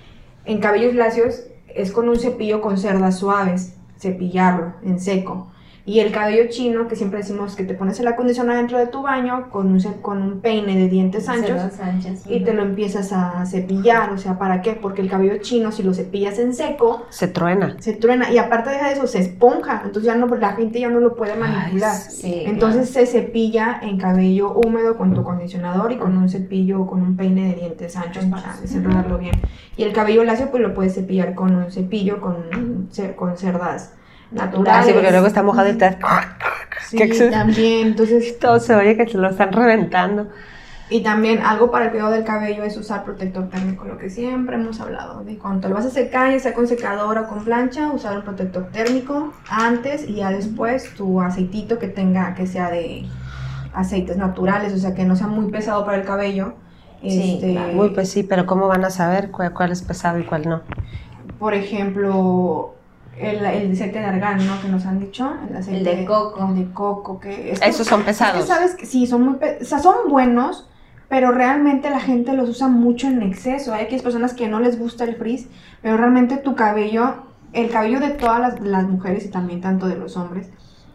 en 0.46 0.60
cabellos 0.60 0.96
lacios 0.96 1.44
es 1.68 1.92
con 1.92 2.08
un 2.08 2.18
cepillo 2.18 2.62
con 2.62 2.78
cerdas 2.78 3.20
suaves, 3.20 3.76
cepillarlo 4.00 4.74
en 4.84 5.00
seco. 5.00 5.48
Y 5.88 6.00
el 6.00 6.12
cabello 6.12 6.50
chino, 6.50 6.88
que 6.88 6.96
siempre 6.96 7.20
decimos 7.20 7.56
que 7.56 7.64
te 7.64 7.76
pones 7.76 8.00
el 8.00 8.08
acondicionador 8.08 8.58
dentro 8.62 8.80
de 8.80 8.88
tu 8.88 9.04
baño 9.04 9.52
con 9.52 9.72
un, 9.72 9.80
con 10.02 10.20
un 10.20 10.42
peine 10.42 10.76
de 10.76 10.90
dientes 10.90 11.30
anchos 11.30 11.62
y 12.26 12.44
te 12.44 12.56
lo 12.56 12.64
empiezas 12.64 13.14
a 13.14 13.46
cepillar. 13.46 14.12
O 14.12 14.18
sea, 14.18 14.40
¿para 14.40 14.64
qué? 14.64 14.74
Porque 14.74 15.04
el 15.04 15.10
cabello 15.12 15.38
chino, 15.38 15.72
si 15.72 15.84
lo 15.84 15.94
cepillas 15.94 16.40
en 16.40 16.56
seco, 16.56 17.06
Se 17.10 17.28
truena. 17.28 17.76
se 17.80 17.94
truena 17.94 18.32
y 18.32 18.40
aparte 18.40 18.72
de 18.72 18.94
eso, 18.94 19.06
se 19.06 19.20
esponja. 19.20 19.84
Entonces 19.86 20.06
ya 20.06 20.16
no, 20.16 20.26
la 20.36 20.54
gente 20.54 20.80
ya 20.80 20.90
no 20.90 21.00
lo 21.00 21.16
puede 21.16 21.36
manipular. 21.36 21.96
Sí, 21.96 22.42
Entonces 22.48 22.90
se 22.90 23.06
cepilla 23.06 23.80
en 23.84 24.00
cabello 24.00 24.54
húmedo 24.54 24.98
con 24.98 25.14
tu 25.14 25.22
acondicionador 25.22 25.92
y 25.92 25.98
con 25.98 26.18
un 26.18 26.30
cepillo 26.30 26.82
o 26.82 26.88
con 26.88 27.04
un 27.04 27.16
peine 27.16 27.50
de 27.50 27.60
dientes 27.60 27.96
anchos 27.96 28.26
para 28.26 28.58
desenredarlo 28.60 29.20
bien. 29.20 29.36
Y 29.78 29.84
el 29.84 29.94
cabello 29.94 30.24
lacio 30.24 30.50
pues 30.50 30.64
lo 30.64 30.74
puedes 30.74 30.96
cepillar 30.96 31.36
con 31.36 31.56
un 31.56 31.72
cepillo 31.72 32.22
con, 32.22 32.90
con 33.16 33.38
cerdas 33.38 33.94
Ah, 34.38 34.46
naturales. 34.46 34.86
sí, 34.88 34.94
porque 34.94 35.12
luego 35.12 35.28
está 35.28 35.44
mojado 35.44 35.70
y 35.70 35.74
te... 35.78 35.98
Sí, 36.88 36.98
Qué 36.98 37.04
exceso. 37.06 37.32
también. 37.32 37.88
Entonces, 37.88 38.38
Todo 38.40 38.60
se 38.60 38.76
oye 38.76 38.96
que 38.98 39.08
se 39.08 39.18
lo 39.18 39.30
están 39.30 39.52
reventando. 39.54 40.28
y 40.90 41.02
también 41.02 41.40
algo 41.40 41.72
para 41.72 41.86
el 41.86 41.92
cuidado 41.92 42.12
del 42.12 42.24
cabello 42.24 42.64
es 42.64 42.78
usar 42.78 43.04
protector 43.04 43.50
térmico, 43.50 43.86
lo 43.86 43.98
que 43.98 44.10
siempre 44.10 44.56
hemos 44.56 44.80
hablado. 44.80 45.24
De 45.24 45.38
cuando 45.38 45.68
lo 45.68 45.76
vas 45.76 45.86
a 45.86 45.90
secar, 45.90 46.32
ya 46.32 46.40
sea 46.40 46.54
con 46.54 46.68
secadora 46.68 47.22
o 47.22 47.28
con 47.28 47.44
plancha, 47.44 47.92
usar 47.92 48.18
un 48.18 48.24
protector 48.24 48.70
térmico 48.72 49.34
antes 49.50 50.08
y 50.08 50.16
ya 50.16 50.30
después 50.30 50.94
tu 50.96 51.22
aceitito 51.22 51.80
que 51.80 51.88
tenga, 51.88 52.36
que 52.36 52.46
sea 52.46 52.70
de 52.70 53.06
aceites 53.74 54.16
naturales, 54.18 54.74
o 54.74 54.78
sea 54.78 54.94
que 54.94 55.06
no 55.06 55.16
sea 55.16 55.28
muy 55.28 55.52
pesado 55.52 55.86
para 55.86 55.98
el 55.98 56.06
cabello. 56.06 56.54
Sí, 57.02 57.34
Este, 57.36 57.52
claro. 57.54 57.78
Uy, 57.82 57.90
pues 57.90 58.10
sí, 58.12 58.24
pero 58.24 58.46
¿cómo 58.46 58.68
van 58.68 58.86
a 58.86 58.90
saber 58.90 59.32
cuál, 59.32 59.54
cuál 59.54 59.72
es 59.72 59.82
pesado 59.82 60.20
y 60.20 60.24
cuál 60.24 60.44
no? 60.48 60.62
Por 61.40 61.54
ejemplo, 61.54 62.76
el, 63.20 63.46
el 63.46 63.72
aceite 63.72 64.00
de 64.00 64.06
argán, 64.06 64.46
¿no? 64.46 64.62
Que 64.62 64.68
nos 64.68 64.86
han 64.86 65.00
dicho. 65.00 65.32
El, 65.50 65.56
aceite 65.56 65.96
de 65.96 66.06
coco. 66.06 66.48
El 66.50 66.56
de 66.68 66.74
coco, 66.74 67.20
que 67.20 67.52
es 67.52 67.60
que- 67.60 67.70
Esos 67.70 67.88
son 67.88 68.02
Es 68.02 68.06
que 68.06 68.12
pesados. 68.12 68.46
sabes 68.48 68.76
que 68.76 68.86
sí, 68.86 69.08
son 69.08 69.24
muy, 69.24 69.36
o 69.62 69.64
sea, 69.66 69.80
son 69.80 69.96
buenos, 70.10 70.68
pero 71.08 71.32
realmente 71.32 71.90
la 71.90 72.00
gente 72.00 72.34
los 72.34 72.50
usa 72.50 72.68
mucho 72.68 73.08
en 73.08 73.22
exceso. 73.22 73.74
Hay 73.74 73.84
aquellas 73.86 74.02
personas 74.04 74.34
que 74.34 74.48
no 74.48 74.60
les 74.60 74.78
gusta 74.80 75.04
el 75.06 75.16
frizz, 75.16 75.48
pero 75.82 75.98
realmente 75.98 76.38
tu 76.38 76.56
cabello, 76.56 77.16
el 77.54 77.70
cabello 77.70 78.00
de 78.00 78.10
todas 78.10 78.40
las, 78.40 78.60
las 78.62 78.84
mujeres 78.88 79.26
y 79.26 79.30
también 79.30 79.62
tanto 79.62 79.88
de 79.88 79.96
los 79.96 80.18
hombres, 80.18 80.50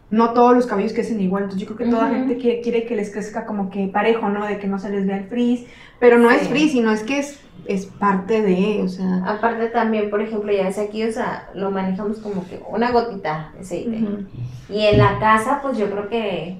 no 0.09 0.31
todos 0.33 0.53
los 0.53 0.67
cabellos 0.67 0.91
crecen 0.93 1.21
igual. 1.21 1.43
Entonces 1.43 1.65
yo 1.67 1.73
creo 1.73 1.87
que 1.89 1.95
toda 1.95 2.07
Ujú. 2.07 2.15
gente 2.15 2.37
quiere, 2.37 2.61
quiere 2.61 2.85
que 2.85 2.95
les 2.97 3.11
crezca 3.11 3.45
como 3.45 3.69
que 3.69 3.87
parejo, 3.87 4.27
¿no? 4.29 4.45
De 4.45 4.59
que 4.59 4.67
no 4.67 4.77
se 4.77 4.89
les 4.89 5.07
vea 5.07 5.17
el 5.17 5.27
frizz, 5.29 5.65
pero 5.99 6.17
no 6.17 6.29
es 6.29 6.41
Sí. 6.41 6.47
frizz, 6.49 6.71
sino 6.73 6.91
es 6.91 7.01
que 7.03 7.19
es, 7.19 7.39
es 7.73 7.85
parte 7.85 8.41
de, 8.41 8.81
o 8.83 8.87
sea... 8.87 9.23
Aparte 9.25 9.67
también, 9.67 10.09
por 10.09 10.21
ejemplo, 10.21 10.51
ya 10.51 10.63
ves 10.63 10.77
aquí, 10.77 11.03
o 11.03 11.11
sea, 11.11 11.49
lo 11.53 11.71
manejamos 11.71 12.19
como 12.19 12.47
que 12.47 12.61
una 12.69 12.91
gotita 12.91 13.51
de 13.53 13.61
aceite. 13.61 14.03
Y 14.69 14.85
en 14.85 14.97
la 14.97 15.19
casa, 15.19 15.59
pues 15.61 15.77
yo 15.77 15.89
creo 15.89 16.07
que 16.09 16.59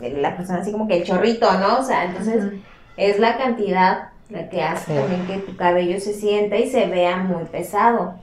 la 0.00 0.36
persona 0.36 0.60
así 0.60 0.72
como 0.72 0.86
que 0.88 0.98
el 0.98 1.04
chorrito, 1.04 1.50
¿no? 1.58 1.78
O 1.78 1.82
sea, 1.82 2.04
entonces 2.04 2.52
es 2.96 3.18
la 3.18 3.36
cantidad 3.36 4.10
la 4.30 4.48
que 4.48 4.62
hace 4.62 4.92
Sí. 4.92 4.98
también 4.98 5.26
que 5.26 5.38
tu 5.38 5.56
cabello 5.56 6.00
se 6.00 6.14
sienta 6.14 6.56
y 6.56 6.68
se 6.68 6.86
vea 6.86 7.16
muy 7.18 7.44
pesado. 7.44 8.14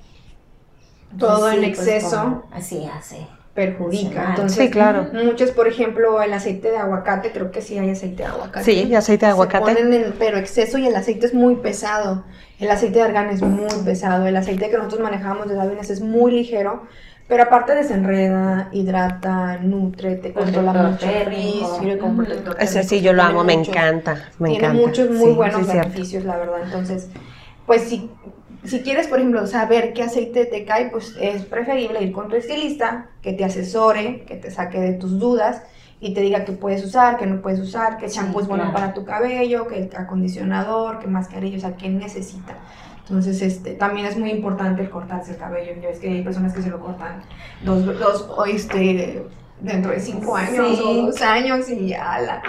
Todo 1.18 1.52
en 1.52 1.60
pues, 1.60 1.88
exceso. 1.88 2.18
como 2.18 2.44
así 2.52 2.86
hace. 2.86 3.28
Perjudica. 3.54 4.22
Sí, 4.24 4.30
Entonces, 4.30 4.66
Sí, 4.66 4.72
claro. 4.72 5.08
muchos, 5.14 5.52
por 5.52 5.68
ejemplo, 5.68 6.22
el 6.22 6.34
aceite 6.34 6.72
de 6.72 6.78
aguacate, 6.78 7.32
creo 7.32 7.52
que 7.52 7.62
sí 7.62 7.78
hay 7.78 7.90
aceite 7.90 8.24
de 8.24 8.30
aguacate. 8.30 8.64
Sí, 8.66 8.84
y 8.90 8.96
aceite 8.96 9.26
de 9.26 9.32
Se 9.32 9.34
aguacate. 9.34 9.64
ponen 9.74 9.94
en- 9.94 10.14
pero 10.18 10.38
exceso 10.38 10.78
y 10.78 10.88
el 10.88 10.96
aceite 10.96 11.26
es 11.26 11.34
muy 11.34 11.56
pesado. 11.58 12.24
El 12.60 12.70
aceite 12.72 13.00
de 13.00 13.06
argán 13.06 13.30
es 13.30 13.42
muy 13.42 13.68
pesado. 13.84 14.26
El 14.28 14.38
aceite 14.38 14.70
que 14.70 14.78
nosotros 14.78 15.02
manejamos 15.02 15.48
de 15.50 15.56
Davines 15.56 15.90
es 15.90 16.02
muy 16.02 16.32
ligero. 16.32 16.84
Pero 17.28 17.44
aparte 17.44 17.74
desenreda, 17.76 18.68
hidrata, 18.74 19.58
nutre, 19.62 20.16
te 20.16 20.34
controla 20.34 20.74
mucho 20.74 21.06
sirve 21.80 21.98
como 21.98 22.14
Ujú. 22.16 22.24
protector 22.26 22.58
Ese 22.60 22.84
sí, 22.84 23.00
yo 23.02 23.14
lo 23.14 23.24
amo, 23.24 23.46
me 23.46 23.54
encanta. 23.54 24.18
Me 24.38 24.50
tiene 24.50 24.66
encanta. 24.66 24.86
muchos 24.88 25.10
muy 25.12 25.30
Sí, 25.30 25.36
buenos 25.36 25.62
sí, 25.62 25.64
cierto. 25.72 25.90
beneficios, 25.90 26.26
la 26.26 26.38
verdad. 26.38 26.58
Entonces, 26.66 27.08
pues 27.66 27.84
si, 27.84 28.10
si 28.66 28.82
quieres, 28.82 29.08
por 29.08 29.20
ejemplo, 29.20 29.46
saber 29.48 29.94
qué 29.94 30.04
aceite 30.04 30.46
te 30.46 30.66
cae, 30.66 30.90
pues 30.90 31.16
es 31.20 31.44
preferible 31.46 32.02
ir 32.04 32.12
con 32.12 32.28
tu 32.30 32.36
estilista, 32.36 33.08
que 33.22 33.34
te 33.34 33.44
asesore, 33.46 34.24
que 34.28 34.36
te 34.36 34.52
saque 34.52 34.80
de 34.80 34.94
tus 34.94 35.18
dudas 35.20 35.64
y 36.00 36.14
te 36.14 36.22
diga 36.22 36.46
qué 36.46 36.52
puedes 36.54 36.84
usar, 36.84 37.18
qué 37.18 37.26
no 37.28 37.42
puedes 37.42 37.60
usar, 37.60 37.98
qué 37.98 38.10
Sí, 38.10 38.16
champú 38.18 38.40
es 38.40 38.48
bueno 38.48 38.64
claro. 38.66 38.76
para 38.78 38.94
tu 38.94 39.06
cabello, 39.06 39.68
qué 39.68 39.90
acondicionador, 39.96 41.00
qué 41.00 41.08
mascarilla, 41.08 41.58
o 41.58 41.62
sea, 41.62 41.76
qué 41.76 41.90
necesita. 41.90 42.56
Entonces, 43.02 43.42
este, 43.42 43.74
también 43.74 44.06
es 44.08 44.18
muy 44.18 44.30
importante 44.32 44.82
el 44.84 44.90
cortarse 44.90 45.32
el 45.32 45.38
cabello. 45.38 45.74
Ya 45.82 45.90
ves 45.90 46.00
que 46.00 46.08
hay 46.10 46.22
personas 46.24 46.54
que 46.54 46.62
se 46.62 46.70
lo 46.70 46.80
cortan 46.80 47.22
dos, 47.64 47.84
dos 48.00 48.30
este, 48.48 49.26
dentro 49.60 49.92
de 49.92 50.00
cinco 50.00 50.36
años 50.36 50.78
Sí. 50.78 50.84
o 50.86 51.06
dos 51.08 51.22
años 51.22 51.70
y 51.70 51.88
ya 51.90 52.20
la, 52.20 52.42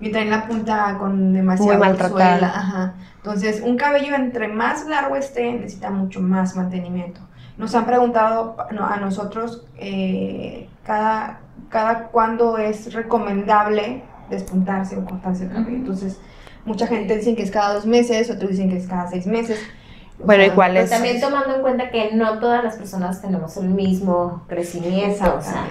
y 0.00 0.10
traen 0.10 0.30
la 0.30 0.46
punta 0.46 0.96
con 0.98 1.32
demasiado 1.32 2.08
suela, 2.08 2.46
ajá. 2.48 2.94
Entonces, 3.16 3.62
un 3.64 3.76
cabello 3.76 4.14
entre 4.14 4.48
más 4.48 4.86
largo 4.86 5.16
esté, 5.16 5.52
necesita 5.52 5.90
mucho 5.90 6.20
más 6.20 6.56
mantenimiento. 6.56 7.20
Nos 7.56 7.74
han 7.74 7.84
preguntado 7.84 8.56
a 8.58 8.96
nosotros 8.98 9.66
eh, 9.76 10.68
cada, 10.84 11.40
cada 11.68 12.04
cuándo 12.04 12.58
es 12.58 12.94
recomendable 12.94 14.02
despuntarse 14.30 14.96
o 14.96 15.04
cortarse 15.04 15.44
el 15.44 15.52
cabello. 15.52 15.76
Entonces, 15.76 16.20
mucha 16.64 16.86
gente 16.86 17.16
dice 17.16 17.34
que 17.34 17.42
es 17.42 17.50
cada 17.50 17.74
dos 17.74 17.86
meses, 17.86 18.30
otros 18.30 18.50
dicen 18.50 18.70
que 18.70 18.76
es 18.76 18.86
cada 18.86 19.08
seis 19.08 19.26
meses. 19.26 19.60
Bueno, 20.24 20.44
¿y 20.44 20.50
cuál 20.50 20.72
Pero 20.72 20.84
es? 20.84 20.90
también 20.90 21.20
tomando 21.20 21.54
en 21.54 21.62
cuenta 21.62 21.90
que 21.90 22.10
no 22.12 22.38
todas 22.38 22.64
las 22.64 22.76
personas 22.76 23.22
tenemos 23.22 23.56
el 23.56 23.68
mismo 23.68 24.42
crecimiento, 24.48 25.36
o 25.38 25.42
sea. 25.42 25.68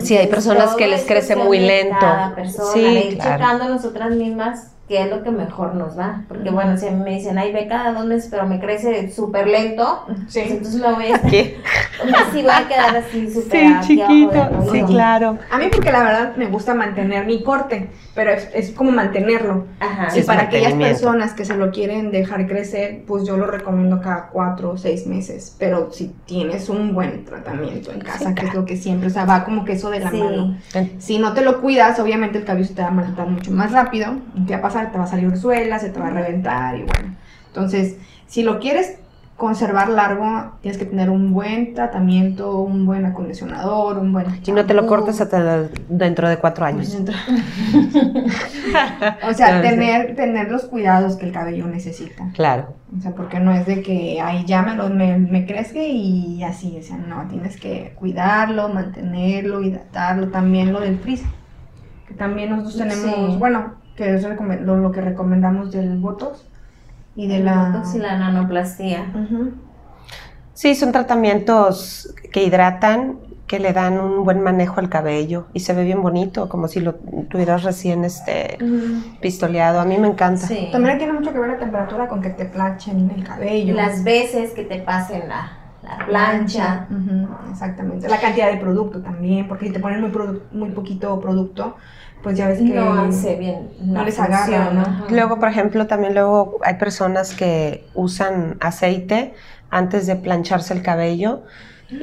Sí, 0.00 0.16
hay 0.16 0.26
personas 0.26 0.74
que 0.74 0.86
les 0.86 1.02
es 1.02 1.06
crece 1.06 1.36
muy 1.36 1.58
lento. 1.60 1.96
Cada 2.00 2.34
persona, 2.34 2.72
Sí, 2.72 3.10
claro. 3.14 3.36
checando 3.44 3.68
nosotras 3.68 4.10
mismas 4.10 4.72
qué 4.92 5.04
es 5.04 5.10
lo 5.10 5.22
que 5.22 5.30
mejor 5.30 5.74
nos 5.74 5.98
va. 5.98 6.20
Porque 6.28 6.50
bueno, 6.50 6.76
si 6.76 6.86
a 6.86 6.90
mí 6.90 7.02
me 7.02 7.14
dicen, 7.14 7.38
ay, 7.38 7.50
ve 7.50 7.66
cada 7.66 7.92
dos 7.94 8.04
meses, 8.04 8.28
pero 8.30 8.46
me 8.46 8.60
crece 8.60 9.10
súper 9.10 9.46
lento, 9.48 10.04
pues 10.06 10.18
Sí. 10.28 10.40
entonces 10.40 10.78
me 10.82 10.92
voy 10.92 11.04
a 11.04 11.08
estar, 11.16 11.26
Aquí. 11.28 11.54
sí 12.32 12.42
voy 12.42 12.50
a 12.50 12.68
quedar 12.68 12.96
así 12.98 13.30
súper 13.32 13.82
Sí, 13.82 13.96
chiquito. 13.96 14.48
Sí, 14.70 14.82
claro. 14.82 15.38
A 15.50 15.56
mí 15.56 15.64
porque 15.72 15.90
la 15.90 16.02
verdad 16.04 16.36
me 16.36 16.46
gusta 16.48 16.74
mantener 16.74 17.24
mi 17.24 17.42
corte, 17.42 17.88
pero 18.14 18.32
es, 18.32 18.50
es 18.52 18.70
como 18.72 18.90
mantenerlo. 18.90 19.64
Ajá. 19.80 20.08
Y 20.14 20.18
Es 20.18 20.26
para 20.26 20.42
aquellas 20.42 20.74
personas 20.74 21.32
que 21.32 21.46
se 21.46 21.56
lo 21.56 21.70
quieren 21.70 22.10
dejar 22.10 22.46
crecer, 22.46 23.04
pues 23.06 23.24
yo 23.26 23.38
lo 23.38 23.46
recomiendo 23.46 23.98
cada 24.02 24.26
cuatro 24.28 24.72
o 24.72 24.76
seis 24.76 25.06
meses. 25.06 25.56
Pero 25.58 25.90
si 25.90 26.08
tienes 26.26 26.68
un 26.68 26.92
buen 26.94 27.24
tratamiento 27.24 27.92
en 27.92 28.00
casa, 28.00 28.28
Sí, 28.28 28.34
que 28.34 28.44
es 28.46 28.54
lo 28.54 28.66
que 28.66 28.76
siempre, 28.76 29.06
o 29.06 29.10
sea, 29.10 29.24
va 29.24 29.42
como 29.44 29.64
que 29.64 29.72
eso 29.72 29.88
de 29.88 30.00
la 30.00 30.10
Sí. 30.10 30.18
mano. 30.22 30.58
Si 30.98 31.18
no 31.18 31.32
te 31.32 31.40
lo 31.40 31.62
cuidas, 31.62 31.98
obviamente 31.98 32.36
el 32.36 32.44
cabello 32.44 32.66
se 32.66 32.74
te 32.74 32.82
va 32.82 32.88
a 32.88 32.90
maltratar 32.90 33.28
mucho 33.28 33.50
más 33.52 33.72
rápido. 33.72 34.16
¿Y 34.34 34.44
qué 34.44 34.58
Te 34.90 34.98
va 34.98 35.04
a 35.04 35.06
salir 35.06 35.36
suela, 35.36 35.78
se 35.78 35.90
te 35.90 36.00
va 36.00 36.08
a 36.08 36.10
reventar 36.10 36.76
y 36.76 36.82
bueno. 36.82 37.14
Entonces, 37.48 37.96
si 38.26 38.42
lo 38.42 38.58
quieres 38.58 38.98
conservar 39.36 39.88
largo, 39.88 40.52
tienes 40.60 40.78
que 40.78 40.84
tener 40.84 41.10
un 41.10 41.32
buen 41.32 41.74
tratamiento, 41.74 42.58
un 42.60 42.86
buen 42.86 43.04
acondicionador, 43.06 43.98
un 43.98 44.12
buen... 44.12 44.26
Y 44.46 44.52
no 44.52 44.64
te 44.66 44.72
lo 44.74 44.86
cortes 44.86 45.20
hasta 45.20 45.68
dentro 45.88 46.28
de 46.28 46.36
cuatro 46.36 46.64
años. 46.64 46.96
o 49.28 49.34
sea, 49.34 49.46
Claro, 49.48 49.62
sí. 49.62 49.68
tener, 49.68 50.14
tener 50.16 50.50
los 50.50 50.64
cuidados 50.66 51.16
que 51.16 51.26
el 51.26 51.32
cabello 51.32 51.66
necesita. 51.66 52.30
Claro. 52.34 52.74
O 52.96 53.00
sea, 53.00 53.12
porque 53.12 53.40
no 53.40 53.52
es 53.52 53.66
de 53.66 53.82
que, 53.82 54.20
ay, 54.20 54.44
ya 54.46 54.62
me, 54.62 54.76
lo, 54.76 54.88
me, 54.90 55.18
me 55.18 55.44
crezca 55.46 55.80
y 55.80 56.42
así, 56.44 56.76
o 56.78 56.82
sea, 56.82 56.96
no, 56.98 57.26
tienes 57.28 57.58
que 57.58 57.94
cuidarlo, 57.96 58.68
mantenerlo, 58.68 59.62
hidratarlo, 59.62 60.28
también 60.28 60.72
lo 60.72 60.80
del 60.80 60.98
frizz, 60.98 61.22
que 62.06 62.14
también 62.14 62.50
nosotros 62.50 62.76
tenemos, 62.76 63.32
Sí. 63.32 63.36
bueno, 63.38 63.74
que 63.96 64.14
es 64.14 64.22
lo, 64.22 64.76
lo 64.76 64.92
que 64.92 65.00
recomendamos 65.00 65.70
del 65.72 65.98
Botox 65.98 66.44
y 67.16 67.28
de 67.28 67.40
la... 67.40 67.70
Botox 67.70 67.94
y 67.94 67.98
la 67.98 68.18
nanoplastía. 68.18 69.12
Sí, 70.54 70.74
son 70.74 70.92
tratamientos 70.92 72.14
que 72.32 72.44
hidratan, 72.44 73.18
que 73.46 73.58
le 73.58 73.74
dan 73.74 74.00
un 74.00 74.24
buen 74.24 74.40
manejo 74.40 74.80
al 74.80 74.88
cabello 74.88 75.46
y 75.52 75.60
se 75.60 75.74
ve 75.74 75.84
bien 75.84 76.00
bonito, 76.00 76.48
como 76.48 76.68
si 76.68 76.80
lo 76.80 76.94
tuvieras 76.94 77.64
recién 77.64 78.04
este 78.04 78.56
pistoleado. 79.20 79.80
A 79.80 79.84
mí 79.84 79.98
me 79.98 80.08
encanta. 80.08 80.46
Sí. 80.46 80.68
También 80.72 80.96
tiene 80.96 81.12
mucho 81.12 81.32
que 81.32 81.38
ver 81.38 81.50
la 81.50 81.58
temperatura 81.58 82.08
con 82.08 82.22
que 82.22 82.30
te 82.30 82.46
planchen 82.46 83.10
el 83.10 83.24
cabello. 83.24 83.74
Las 83.74 84.04
veces 84.04 84.52
que 84.52 84.64
te 84.64 84.78
pasen 84.78 85.28
la, 85.28 85.52
la 85.82 86.06
plancha. 86.06 86.86
Exactamente. 87.50 88.08
La 88.08 88.20
cantidad 88.20 88.50
de 88.50 88.56
producto 88.56 89.02
también, 89.02 89.46
porque 89.48 89.66
si 89.66 89.72
te 89.72 89.80
ponen 89.80 90.00
muy, 90.00 90.10
produ- 90.10 90.40
muy 90.52 90.70
poquito 90.70 91.20
producto, 91.20 91.76
pues 92.22 92.36
ya 92.36 92.48
ves 92.48 92.58
que... 92.58 92.64
No 92.64 92.92
hace 93.02 93.36
bien. 93.36 93.70
no 93.80 94.04
les 94.04 94.18
agarra, 94.18 94.70
¿no? 94.70 95.06
Luego, 95.10 95.38
por 95.38 95.48
ejemplo, 95.48 95.86
también 95.86 96.14
luego 96.14 96.58
hay 96.62 96.74
personas 96.74 97.34
que 97.34 97.84
usan 97.94 98.56
aceite 98.60 99.34
antes 99.70 100.06
de 100.06 100.16
plancharse 100.16 100.74
el 100.74 100.82
cabello 100.82 101.42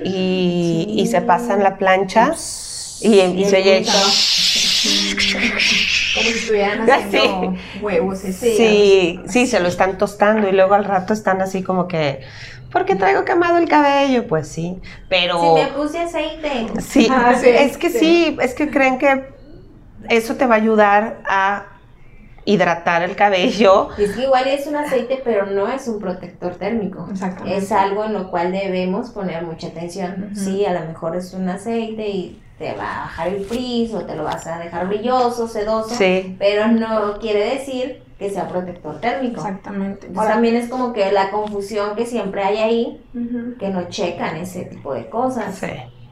y, 0.03 0.95
y 0.97 1.07
se 1.07 1.21
pasan 1.21 1.63
la 1.63 1.77
plancha 1.77 2.33
y, 3.01 3.19
y 3.21 3.45
se 3.45 3.57
oye... 3.57 3.85
Como 4.79 6.25
si 6.25 6.29
estuvieran 6.29 6.89
haciendo 6.89 7.55
huevos. 7.81 8.19
Sí, 8.19 9.19
sí, 9.27 9.47
se 9.47 9.59
lo 9.59 9.67
están 9.67 9.97
tostando 9.97 10.47
y 10.47 10.51
luego 10.53 10.73
al 10.73 10.85
rato 10.85 11.13
están 11.13 11.41
así 11.41 11.63
como 11.63 11.87
que, 11.87 12.21
¿por 12.71 12.85
qué 12.85 12.95
traigo 12.95 13.25
quemado 13.25 13.57
el 13.57 13.67
cabello? 13.67 14.25
Pues 14.27 14.47
sí, 14.47 14.77
pero... 15.09 15.39
Si 15.41 15.61
me 15.63 15.67
puse 15.67 15.99
aceite. 15.99 16.67
Sí, 16.81 17.07
Ah, 17.11 17.33
sí, 17.39 17.49
es 17.49 17.77
que 17.77 17.89
sí. 17.89 17.99
sí. 17.99 18.37
es 18.41 18.53
que 18.53 18.69
creen 18.69 18.97
que 18.97 19.37
eso 20.07 20.35
te 20.35 20.45
va 20.45 20.55
a 20.55 20.57
ayudar 20.57 21.21
a 21.27 21.65
hidratar 22.45 23.03
el 23.03 23.15
cabello. 23.15 23.89
Y 23.97 24.03
es 24.05 24.13
que 24.15 24.23
igual 24.23 24.47
es 24.47 24.65
un 24.65 24.75
aceite, 24.75 25.21
pero 25.23 25.45
no 25.45 25.67
es 25.67 25.87
un 25.87 25.99
protector 25.99 26.55
térmico. 26.55 27.07
Exactamente. 27.11 27.57
Es 27.57 27.71
algo 27.71 28.05
en 28.05 28.13
lo 28.13 28.29
cual 28.31 28.51
debemos 28.51 29.11
poner 29.11 29.43
mucha 29.43 29.67
atención. 29.67 30.31
Sí, 30.35 30.65
a 30.65 30.73
lo 30.73 30.85
mejor 30.87 31.15
es 31.15 31.33
un 31.33 31.47
aceite 31.49 32.07
y 32.09 32.41
te 32.57 32.73
va 32.73 32.97
a 32.97 32.99
bajar 33.01 33.27
el 33.29 33.45
frizz 33.45 33.93
o 33.93 34.01
te 34.05 34.15
lo 34.15 34.23
vas 34.23 34.45
a 34.47 34.59
dejar 34.59 34.87
brilloso, 34.87 35.47
sedoso, 35.47 35.95
Sí. 35.95 36.35
pero 36.39 36.67
no 36.67 37.19
quiere 37.19 37.55
decir 37.55 38.03
que 38.17 38.29
sea 38.29 38.47
protector 38.49 38.99
térmico. 38.99 39.39
Exactamente. 39.41 40.07
Entonces, 40.07 40.33
también 40.33 40.55
es 40.55 40.67
como 40.69 40.91
que 40.91 41.09
la 41.11 41.29
confusión 41.31 41.95
que 41.95 42.05
siempre 42.05 42.43
hay 42.43 42.57
ahí, 42.57 43.05
que 43.59 43.69
no 43.69 43.87
checan 43.89 44.35
ese 44.37 44.65
tipo 44.65 44.93
de 44.93 45.07
cosas. 45.09 45.55
Sí. 45.55 45.67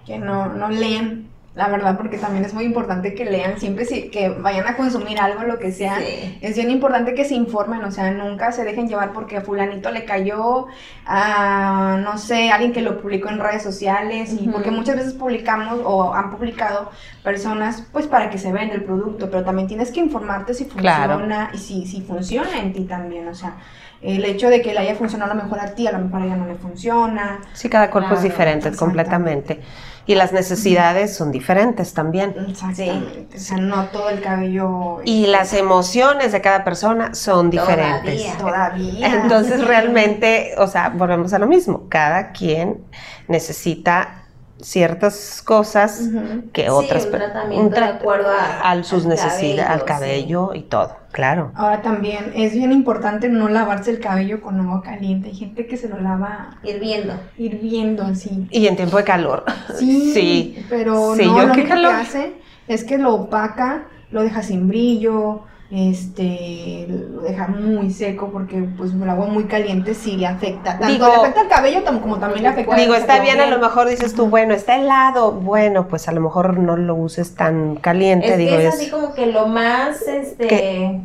que 0.06 0.18
no, 0.20 0.48
no 0.48 0.70
leen, 0.70 1.28
la 1.58 1.68
verdad, 1.70 1.98
porque 1.98 2.20
también 2.20 2.46
es 2.46 2.54
muy 2.54 2.66
importante 2.66 3.16
que 3.16 3.26
lean, 3.26 3.60
siempre 3.60 3.84
si, 3.84 4.10
que 4.10 4.30
vayan 4.30 4.68
a 4.68 4.78
consumir 4.78 5.20
algo, 5.20 5.42
lo 5.42 5.58
que 5.58 5.72
sea. 5.72 5.98
Sí. 5.98 6.38
Es 6.40 6.56
bien 6.56 6.70
importante 6.70 7.16
que 7.16 7.26
se 7.26 7.34
informen, 7.34 7.84
o 7.84 7.90
sea, 7.92 8.12
nunca 8.12 8.52
se 8.52 8.64
dejen 8.64 8.88
llevar 8.88 9.12
porque 9.12 9.38
a 9.38 9.42
fulanito 9.42 9.90
le 9.90 10.06
cayó 10.06 10.68
a, 11.08 12.00
no 12.04 12.20
sé, 12.20 12.52
alguien 12.52 12.74
que 12.74 12.82
lo 12.82 13.02
publicó 13.02 13.30
en 13.30 13.40
redes 13.40 13.64
sociales, 13.64 14.34
y 14.40 14.48
porque 14.50 14.70
muchas 14.70 14.98
veces 14.98 15.14
publicamos 15.14 15.80
o 15.84 16.14
han 16.14 16.30
publicado 16.30 16.92
personas, 17.24 17.84
pues 17.92 18.06
para 18.06 18.30
que 18.30 18.38
se 18.38 18.52
venda 18.52 18.76
el 18.76 18.84
producto, 18.84 19.30
pero 19.32 19.44
también 19.44 19.68
tienes 19.68 19.92
que 19.92 20.00
informarte 20.00 20.54
si 20.54 20.66
Claro. 20.66 21.14
funciona 21.14 21.50
y 21.54 21.58
si, 21.58 21.88
si 21.88 22.02
funciona 22.02 22.60
en 22.60 22.72
ti 22.72 22.84
también, 22.84 23.28
o 23.28 23.34
sea, 23.34 23.56
el 24.02 24.24
hecho 24.26 24.50
de 24.50 24.62
que 24.62 24.74
le 24.74 24.80
haya 24.80 24.94
funcionado 24.94 25.32
a 25.32 25.36
lo 25.36 25.42
mejor 25.44 25.60
a 25.60 25.74
ti, 25.74 25.88
a 25.88 25.92
lo 25.92 25.98
mejor 25.98 26.22
a 26.22 26.26
ella 26.26 26.36
no 26.36 26.46
le 26.46 26.54
funciona. 26.54 27.40
Sí, 27.54 27.68
cada 27.68 27.90
cuerpo 27.90 28.14
es 28.14 28.22
diferente, 28.22 28.72
completamente. 28.76 29.60
Y 30.08 30.16
las 30.16 30.34
necesidades 30.34 31.16
son 31.16 31.32
diferentes 31.32 31.94
también. 31.94 32.34
Exactamente. 32.50 33.38
O 33.38 33.40
sea, 33.40 33.58
no 33.58 33.86
todo 33.88 34.10
el 34.10 34.22
cabello. 34.22 35.02
Y 35.04 35.28
las 35.28 35.54
emociones 35.54 36.32
de 36.32 36.42
cada 36.42 36.64
persona 36.64 37.14
son 37.14 37.50
diferentes. 37.50 38.38
Todavía. 38.38 38.38
Todavía. 38.38 39.22
Entonces 39.22 39.68
realmente, 39.68 40.56
o 40.58 40.68
sea, 40.68 40.90
volvemos 40.90 41.34
a 41.34 41.40
lo 41.40 41.48
mismo. 41.48 41.88
Cada 41.90 42.32
quien 42.32 42.86
necesita 43.28 44.27
ciertas 44.62 45.42
cosas 45.44 46.10
que 46.54 46.64
Sí, 46.64 46.68
otras 46.70 47.06
un 47.06 47.12
per- 47.12 47.22
tratamiento 47.22 47.68
un 47.68 47.72
tra- 47.74 47.88
de 47.94 47.98
acuerdo 48.00 48.28
a- 48.30 48.72
a 48.72 48.84
sus 48.84 49.04
al 49.04 49.10
necesidades, 49.10 49.70
al 49.70 49.86
cabello, 49.86 50.54
y 50.54 50.64
todo, 50.64 50.96
claro. 51.12 51.52
Ahora 51.56 51.82
también 51.82 52.32
es 52.36 52.54
bien 52.54 52.72
importante 52.72 53.30
no 53.30 53.48
lavarse 53.50 53.92
el 53.92 54.00
cabello 54.00 54.42
con 54.42 54.60
agua 54.60 54.82
caliente. 54.82 55.30
Hay 55.30 55.36
gente 55.36 55.68
que 55.68 55.78
se 55.78 55.88
lo 55.90 56.00
lava 56.00 56.58
Hirviendo. 56.64 57.14
hirviendo 57.38 58.04
así. 58.04 58.48
Y 58.52 58.68
en 58.68 58.76
tiempo 58.76 58.98
de 58.98 59.04
calor. 59.04 59.46
Sí, 59.78 60.12
Sí. 60.14 60.66
pero 60.70 61.16
Sí, 61.16 61.26
no, 61.26 61.38
yo 61.42 61.48
lo 61.48 61.54
qué 61.54 61.62
único 61.62 61.76
que 61.76 61.86
hace 61.88 62.34
es 62.68 62.84
que 62.84 62.98
lo 62.98 63.14
opaca, 63.14 63.86
lo 64.12 64.24
deja 64.24 64.42
sin 64.42 64.68
brillo, 64.68 65.42
este, 65.70 66.86
lo 66.88 67.22
deja 67.24 67.48
muy 67.48 67.92
seco 67.92 68.30
porque 68.32 68.58
pues 68.78 68.94
el 68.94 69.10
agua 69.10 69.26
muy 69.28 69.46
caliente 69.46 69.94
sí 69.94 70.16
le 70.16 70.26
afecta. 70.28 70.80
Tanto 70.80 70.88
Digo- 70.88 71.08
le 71.08 71.16
afecta 71.16 71.42
al 71.42 71.48
cabello 71.50 71.84
como 72.02 72.18
también 72.20 72.44
le 72.44 72.50
afecta 72.50 72.76
Digo, 72.76 72.96
está 72.96 73.20
bien, 73.20 73.40
a 73.42 73.48
lo 73.48 73.60
mejor 73.60 73.88
dices 73.90 74.14
tú, 74.16 74.28
bueno, 74.28 74.54
está 74.54 74.78
helado. 74.78 75.32
Bueno, 75.34 75.88
pues 75.88 76.08
a 76.08 76.14
lo 76.14 76.22
mejor 76.22 76.58
no 76.58 76.78
lo 76.78 76.96
uses 76.96 77.36
tan 77.36 77.76
caliente, 77.76 78.32
Es 78.32 78.38
digo, 78.38 78.52
que 78.58 78.68
es 78.68 78.74
es- 78.76 78.82
así 78.82 78.90
como 78.90 79.14
que 79.14 79.26
lo 79.28 79.48
más, 79.48 80.02
este, 80.04 80.48
¿Qué? 80.48 81.00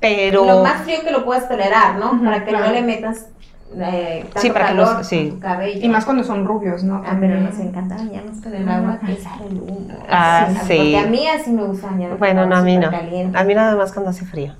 pero... 0.00 0.44
lo 0.46 0.62
más 0.62 0.82
frío 0.84 1.00
que 1.04 1.10
lo 1.10 1.24
puedas 1.24 1.48
tolerar, 1.48 1.96
¿no? 1.96 2.18
Para 2.24 2.44
que 2.44 2.50
claro. 2.50 2.66
no 2.66 2.72
le 2.72 2.82
metas 2.82 3.26
eh, 3.76 4.20
tanto 4.24 4.40
Sí, 4.40 4.50
para 4.50 4.66
que 4.66 4.70
calor 4.72 4.94
no- 4.98 5.04
sí. 5.04 5.28
a 5.28 5.34
tu 5.34 5.40
cabello. 5.40 5.80
Y 5.84 5.88
más 5.88 6.04
cuando 6.04 6.24
son 6.24 6.44
rubios, 6.46 6.82
¿no? 6.84 6.96
Ah, 6.96 7.16
pero 7.20 7.34
También. 7.34 7.44
nos 7.44 7.58
encanta 7.58 7.96
bañarnos 7.96 8.40
con 8.42 8.54
el 8.54 8.68
agua 8.68 8.98
que 9.04 9.16
sale 9.16 9.46
el 9.50 9.60
humo. 9.60 9.88
Ah, 10.10 10.48
sí. 10.66 10.76
Porque 10.76 10.98
a 10.98 11.06
mí 11.06 11.26
así 11.28 11.50
me 11.50 11.64
gusta 11.64 11.86
bañarme 11.88 12.08
con 12.10 12.18
Bueno, 12.18 12.46
no, 12.46 12.56
a 12.56 12.62
mí 12.62 12.76
no. 12.76 12.84
supercaliente. 12.84 13.38
A 13.38 13.44
mí 13.44 13.54
nada 13.54 13.76
más 13.76 13.92
cuando 13.92 14.10
hace 14.10 14.24
frío. 14.24 14.54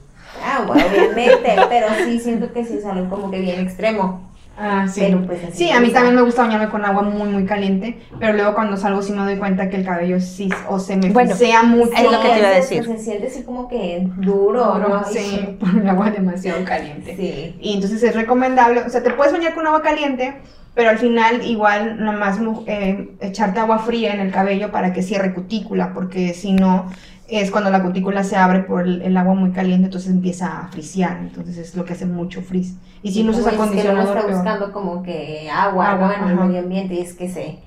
Ah, 0.44 0.62
bueno, 0.66 0.84
obviamente, 0.90 1.56
pero 1.68 1.86
sí 2.04 2.20
siento 2.20 2.52
que 2.52 2.64
sí 2.64 2.74
es 2.78 2.84
algo 2.86 3.08
como 3.08 3.30
que 3.30 3.40
bien 3.40 3.60
extremo. 3.60 4.20
Ah, 4.60 4.88
sí. 4.88 5.02
Pero 5.02 5.24
pues 5.24 5.44
así 5.44 5.52
sí, 5.66 5.70
a 5.70 5.78
mí 5.80 5.90
también 5.90 6.16
me 6.16 6.22
gusta 6.22 6.42
bañarme 6.42 6.68
con 6.68 6.84
agua 6.84 7.02
muy, 7.02 7.28
muy 7.28 7.44
caliente, 7.44 7.96
pero 8.18 8.32
luego 8.32 8.54
cuando 8.54 8.76
salgo 8.76 9.02
sí 9.02 9.12
me 9.12 9.22
doy 9.22 9.36
cuenta 9.36 9.68
que 9.70 9.76
el 9.76 9.84
cabello 9.84 10.20
sí, 10.20 10.48
o 10.68 10.80
se 10.80 10.96
me 10.96 11.10
Bueno, 11.10 11.30
frisea 11.36 11.62
mucho. 11.62 11.92
es 11.96 12.02
lo 12.02 12.20
que 12.20 12.28
te 12.28 12.38
iba 12.38 12.48
a 12.48 12.52
decir. 12.52 12.84
Se 12.84 12.98
siente 12.98 13.28
así 13.28 13.44
como 13.44 13.68
que 13.68 14.08
duro, 14.16 14.78
¿no? 14.78 15.04
Sí, 15.04 15.56
por 15.60 15.68
el 15.80 15.88
agua 15.88 16.10
demasiado 16.10 16.64
caliente. 16.64 17.14
Sí. 17.16 17.56
Y 17.60 17.74
entonces 17.74 18.02
es 18.02 18.14
recomendable, 18.16 18.80
o 18.82 18.88
sea, 18.90 19.02
te 19.02 19.10
puedes 19.10 19.32
bañar 19.32 19.54
con 19.54 19.64
agua 19.66 19.80
caliente, 19.80 20.34
pero 20.78 20.90
al 20.90 20.98
final 20.98 21.44
igual 21.44 22.04
nomás 22.04 22.38
eh, 22.66 23.10
echarte 23.20 23.58
agua 23.58 23.80
fría 23.80 24.14
en 24.14 24.20
el 24.20 24.30
cabello 24.30 24.70
para 24.70 24.92
que 24.92 25.02
cierre 25.02 25.34
cutícula, 25.34 25.92
porque 25.92 26.34
si 26.34 26.52
no 26.52 26.86
es 27.26 27.50
cuando 27.50 27.68
la 27.70 27.82
cutícula 27.82 28.22
se 28.22 28.36
abre 28.36 28.60
por 28.60 28.82
el, 28.82 29.02
el 29.02 29.16
agua 29.16 29.34
muy 29.34 29.50
caliente, 29.50 29.86
entonces 29.86 30.08
empieza 30.08 30.60
a 30.60 30.68
frisear, 30.68 31.16
entonces 31.18 31.58
es 31.58 31.74
lo 31.74 31.84
que 31.84 31.94
hace 31.94 32.06
mucho 32.06 32.42
frizz. 32.42 32.76
Y 33.02 33.10
si 33.10 33.24
no 33.24 33.32
usas 33.32 33.54
Como 33.54 33.72
dices 33.72 33.82
que 33.82 33.88
acondicionador, 33.88 34.16
está 34.18 34.26
peor. 34.28 34.36
buscando 34.36 34.72
como 34.72 35.02
que 35.02 35.50
agua, 35.52 35.90
Agua, 35.90 36.14
¿no? 36.20 36.26
en 36.26 36.30
el 36.38 36.46
medio 36.46 36.60
ambiente 36.60 36.94
y 36.94 37.00
es 37.00 37.12
que 37.14 37.28
se, 37.28 37.58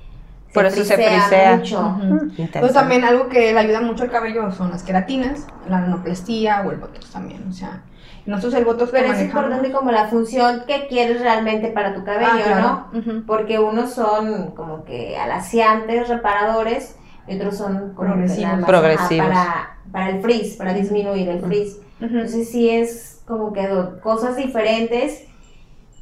Por 0.54 0.66
eso 0.68 0.82
se 0.86 0.96
frisea. 0.96 1.58
mucho. 1.58 1.98
Intenso. 2.02 2.42
Entonces 2.44 2.74
también 2.74 3.04
algo 3.04 3.28
que 3.28 3.52
le 3.52 3.60
ayuda 3.60 3.82
mucho 3.82 4.04
al 4.04 4.12
cabello 4.12 4.50
son 4.54 4.72
las 4.72 4.84
queratinas, 4.84 5.48
la 5.70 5.82
nanoplastía 5.82 6.64
o 6.66 6.72
el 6.72 6.78
botox 6.78 7.12
también, 7.12 7.44
o 7.50 7.52
sea, 7.52 7.82
nosotros 8.26 8.54
el 8.56 8.66
botox 8.66 8.92
que 8.92 8.98
Pero 9.00 9.06
es 9.14 9.20
manejamos- 9.20 9.26
importante 9.26 9.72
como 9.72 9.92
la 9.92 10.06
función 10.08 10.64
que 10.68 10.88
quieres 10.88 11.22
realmente 11.22 11.70
para 11.70 11.94
tu 11.94 12.04
cabello, 12.04 12.30
Ah, 12.34 12.44
claro. 12.44 12.86
¿no? 12.94 13.24
Porque 13.26 13.60
unos 13.60 13.94
son 13.94 14.52
como 14.52 14.84
que 14.86 15.18
alaciantes, 15.18 16.08
reparadores, 16.08 16.98
y 17.28 17.36
otros 17.36 17.58
son 17.58 17.94
Progresivos. 17.96 18.60
más, 18.60 19.28
para, 19.28 19.78
para 19.92 20.10
el 20.10 20.22
frizz, 20.22 20.58
para 20.58 20.74
disminuir 20.74 21.30
el 21.30 21.42
frizz. 21.42 21.78
Ujú. 22.00 22.06
Entonces 22.16 22.50
sí 22.52 22.70
es 22.70 23.22
como 23.28 23.54
que 23.54 23.68
cosas 24.02 24.36
diferentes 24.36 25.26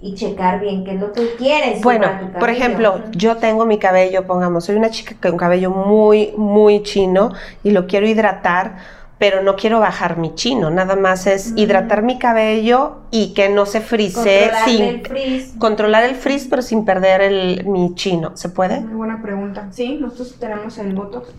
y 0.02 0.16
checar 0.16 0.62
bien 0.62 0.86
qué 0.86 0.94
es 0.96 1.00
lo 1.02 1.12
que 1.12 1.36
quieres. 1.38 1.82
Bueno, 1.82 2.08
para 2.08 2.20
tu 2.32 2.40
por 2.40 2.50
ejemplo, 2.50 3.02
yo 3.12 3.36
tengo 3.38 3.66
mi 3.66 3.78
cabello, 3.80 4.26
pongamos, 4.26 4.64
soy 4.66 4.78
una 4.78 4.90
chica 4.90 5.14
con 5.22 5.38
cabello 5.38 5.72
muy, 5.72 6.34
muy 6.38 6.84
chino 6.84 7.34
y 7.64 7.72
lo 7.72 7.86
quiero 7.86 8.08
hidratar, 8.08 8.78
pero 9.20 9.44
no 9.44 9.56
quiero 9.58 9.80
bajar 9.82 10.18
mi 10.18 10.34
chino, 10.34 10.70
nada 10.72 10.96
más 10.96 11.28
es 11.28 11.52
Mm. 11.52 11.58
hidratar 11.58 12.02
mi 12.04 12.18
cabello 12.18 13.02
y 13.12 13.34
que 13.34 13.50
no 13.50 13.66
se 13.68 13.82
frise 13.82 14.50
sin 14.66 14.82
el 14.82 15.02
frizz. 15.06 15.54
controlar 15.60 16.04
el 16.06 16.16
frizz, 16.16 16.48
pero 16.50 16.62
sin 16.62 16.86
perder 16.86 17.22
el, 17.22 17.66
mi 17.68 17.94
chino. 17.96 18.36
¿Se 18.38 18.50
puede? 18.50 18.80
Muy 18.80 18.96
buena 18.96 19.22
pregunta. 19.22 19.68
Sí, 19.72 19.98
nosotros 20.02 20.36
tenemos 20.40 20.78
el 20.78 20.94
botox, 20.94 21.30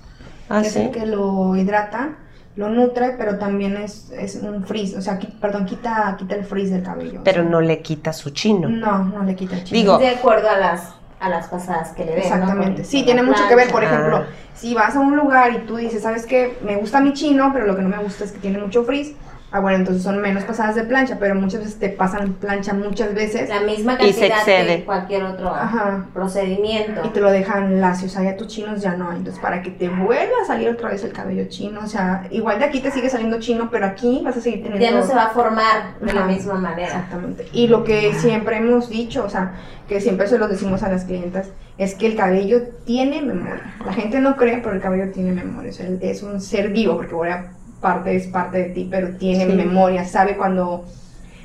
Ah, 0.48 0.60
que 0.60 0.68
es 0.68 0.76
el 0.76 0.86
sí. 0.86 0.90
que 0.92 1.06
lo 1.06 1.56
hidrata, 1.56 2.18
lo 2.56 2.68
nutre, 2.68 3.14
pero 3.16 3.38
también 3.38 3.76
es, 3.78 4.10
es 4.10 4.34
un 4.42 4.64
frizz, 4.66 4.96
o 4.96 5.00
sea, 5.00 5.18
qui- 5.18 5.32
perdón, 5.40 5.64
quita, 5.64 6.14
quita 6.18 6.34
el 6.34 6.44
frizz 6.44 6.70
del 6.70 6.82
cabello. 6.82 7.20
Pero 7.24 7.44
no 7.44 7.60
le 7.62 7.80
quita 7.80 8.12
su 8.12 8.30
chino. 8.30 8.68
No, 8.68 9.04
no 9.04 9.22
le 9.22 9.34
quita 9.34 9.56
el 9.56 9.64
chino. 9.64 9.80
Digo, 9.80 9.98
De 9.98 10.08
acuerdo 10.08 10.50
a 10.50 10.56
las, 10.58 10.92
a 11.20 11.28
las 11.28 11.48
pasadas 11.48 11.90
que 11.92 12.04
le 12.04 12.12
den. 12.12 12.22
Exactamente. 12.22 12.84
Sí, 12.84 13.02
tiene 13.04 13.22
mucho 13.22 13.46
que 13.48 13.54
ver. 13.54 13.70
Por 13.70 13.84
ejemplo, 13.84 14.16
Ah. 14.18 14.26
si 14.54 14.74
vas 14.74 14.96
a 14.96 15.00
un 15.00 15.16
lugar 15.16 15.52
y 15.52 15.58
tú 15.66 15.76
dices, 15.76 16.02
¿sabes 16.02 16.24
qué? 16.26 16.58
Me 16.62 16.76
gusta 16.76 17.00
mi 17.00 17.12
chino, 17.12 17.50
pero 17.52 17.66
lo 17.66 17.76
que 17.76 17.82
no 17.82 17.88
me 17.90 17.98
gusta 18.02 18.24
es 18.24 18.32
que 18.32 18.38
tiene 18.38 18.58
mucho 18.58 18.84
frizz. 18.84 19.12
Ah, 19.52 19.58
bueno, 19.58 19.78
entonces 19.78 20.04
son 20.04 20.20
menos 20.20 20.44
pasadas 20.44 20.76
de 20.76 20.84
plancha, 20.84 21.16
pero 21.18 21.34
muchas 21.34 21.60
veces 21.60 21.78
te 21.80 21.88
pasan 21.88 22.34
plancha 22.34 22.72
muchas 22.72 23.12
veces 23.14 23.48
La 23.48 23.60
misma 23.62 23.94
Y 24.00 24.12
se 24.12 24.28
cantidad 24.28 24.38
excede. 24.38 24.76
que 24.78 24.84
cualquier 24.84 25.24
otro 25.24 25.48
Ajá. 25.52 26.06
procedimiento. 26.14 27.00
y 27.04 27.08
te 27.08 27.20
lo 27.20 27.30
dejan 27.32 27.80
lacio. 27.80 28.06
O 28.06 28.10
sea, 28.10 28.22
ya 28.22 28.36
tus 28.36 28.46
chinos 28.46 28.80
ya 28.80 28.94
no. 28.94 29.10
Entonces, 29.10 29.40
para 29.42 29.60
que 29.62 29.70
te 29.70 29.88
vuelva 29.88 30.34
a 30.42 30.46
salir 30.46 30.68
otra 30.68 30.90
vez 30.90 31.02
el 31.02 31.12
cabello 31.12 31.46
chino, 31.48 31.80
o 31.82 31.86
sea, 31.88 32.26
igual 32.30 32.58
de 32.60 32.66
aquí 32.66 32.80
te 32.80 32.90
sigue 32.92 33.10
saliendo 33.10 33.40
chino, 33.40 33.68
pero 33.72 33.86
aquí 33.86 34.20
vas 34.24 34.36
a 34.36 34.40
seguir 34.40 34.62
teniendo. 34.62 34.84
Ya 34.86 34.92
no 34.92 35.04
se 35.04 35.14
va 35.14 35.24
a 35.24 35.30
formar 35.30 35.98
de 36.00 36.12
la 36.12 36.24
misma 36.26 36.54
manera. 36.54 36.86
Exactamente. 36.86 37.48
Y 37.52 37.66
lo 37.66 37.82
que 37.84 38.12
siempre 38.14 38.58
hemos 38.58 38.88
dicho, 38.88 39.24
o 39.24 39.28
sea, 39.28 39.54
que 39.88 40.00
siempre 40.00 40.28
se 40.28 40.38
lo 40.38 40.46
decimos 40.46 40.82
a 40.84 40.88
las 40.90 41.04
clientas, 41.04 41.48
es 41.76 41.94
que 41.96 42.06
el 42.06 42.14
cabello 42.14 42.62
tiene 42.84 43.20
memoria. 43.22 43.74
La 43.84 43.92
gente 43.94 44.20
no 44.20 44.36
cree, 44.36 44.58
pero 44.58 44.74
el 44.76 44.80
cabello 44.80 45.10
tiene 45.12 45.32
memoria. 45.32 45.70
O 45.70 45.74
sea, 45.74 45.88
es 46.02 46.22
un 46.22 46.40
ser 46.40 46.68
vivo, 46.68 46.96
porque 46.96 47.14
ahora 47.14 47.52
parte 47.80 48.14
es 48.16 48.26
parte 48.26 48.58
de 48.58 48.64
ti, 48.70 48.88
pero 48.90 49.16
tiene 49.16 49.46
Sí. 49.46 49.52
memoria. 49.52 50.04
Sabe 50.04 50.36
cuando. 50.36 50.84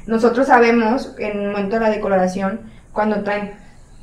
Nosotros 0.08 0.48
sabemos, 0.48 1.16
en 1.18 1.40
el 1.42 1.48
momento 1.52 1.76
de 1.78 1.82
la 1.82 1.90
decoloración, 1.90 2.62
cuando 2.94 3.24
traen 3.24 3.54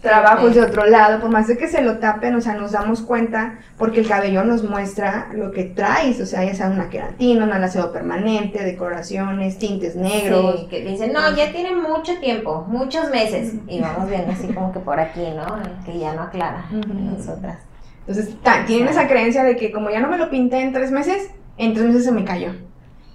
trabajos 0.00 0.56
de 0.56 0.62
otro 0.62 0.84
lado, 0.86 1.20
por 1.20 1.30
más 1.30 1.46
de 1.46 1.56
que 1.56 1.68
se 1.68 1.80
lo 1.80 1.98
tapen, 1.98 2.34
o 2.34 2.40
sea, 2.40 2.54
nos 2.54 2.72
damos 2.72 3.02
cuenta 3.02 3.60
porque 3.78 4.00
el 4.00 4.08
cabello 4.08 4.42
nos 4.42 4.64
muestra 4.68 5.28
lo 5.32 5.52
que 5.52 5.62
traes, 5.62 6.20
o 6.20 6.26
sea, 6.26 6.42
ya 6.42 6.54
sea 6.56 6.70
una 6.70 6.90
queratina, 6.90 7.44
un 7.44 7.52
alaseo 7.52 7.92
permanente, 7.92 8.64
decoraciones, 8.64 9.58
tintes 9.58 9.94
negros. 9.94 10.62
Sí, 10.62 10.66
que 10.68 10.84
dicen, 10.84 11.12
no, 11.12 11.20
ya 11.36 11.52
tiene 11.52 11.76
mucho 11.76 12.18
tiempo, 12.18 12.66
muchos 12.68 13.10
meses. 13.10 13.54
Y 13.68 13.80
vamos 13.80 14.10
viendo 14.10 14.32
así 14.32 14.48
como 14.48 14.72
que 14.72 14.80
por 14.80 14.98
aquí, 14.98 15.22
¿no? 15.36 15.46
Que 15.84 15.96
ya 16.00 16.14
no 16.14 16.22
aclara 16.22 16.64
Ujú. 16.72 16.92
nosotras. 17.16 17.58
Entonces, 18.04 18.34
tienen 18.66 18.88
esa 18.88 19.06
creencia 19.06 19.44
de 19.44 19.56
que 19.56 19.70
como 19.70 19.88
ya 19.88 20.00
no 20.00 20.08
me 20.08 20.18
lo 20.18 20.28
pinté 20.30 20.62
en 20.62 20.72
tres 20.72 20.90
meses, 20.90 21.30
en 21.56 21.74
tres 21.74 21.86
meses 21.86 22.04
se 22.04 22.12
me 22.12 22.24
cayó. 22.24 22.52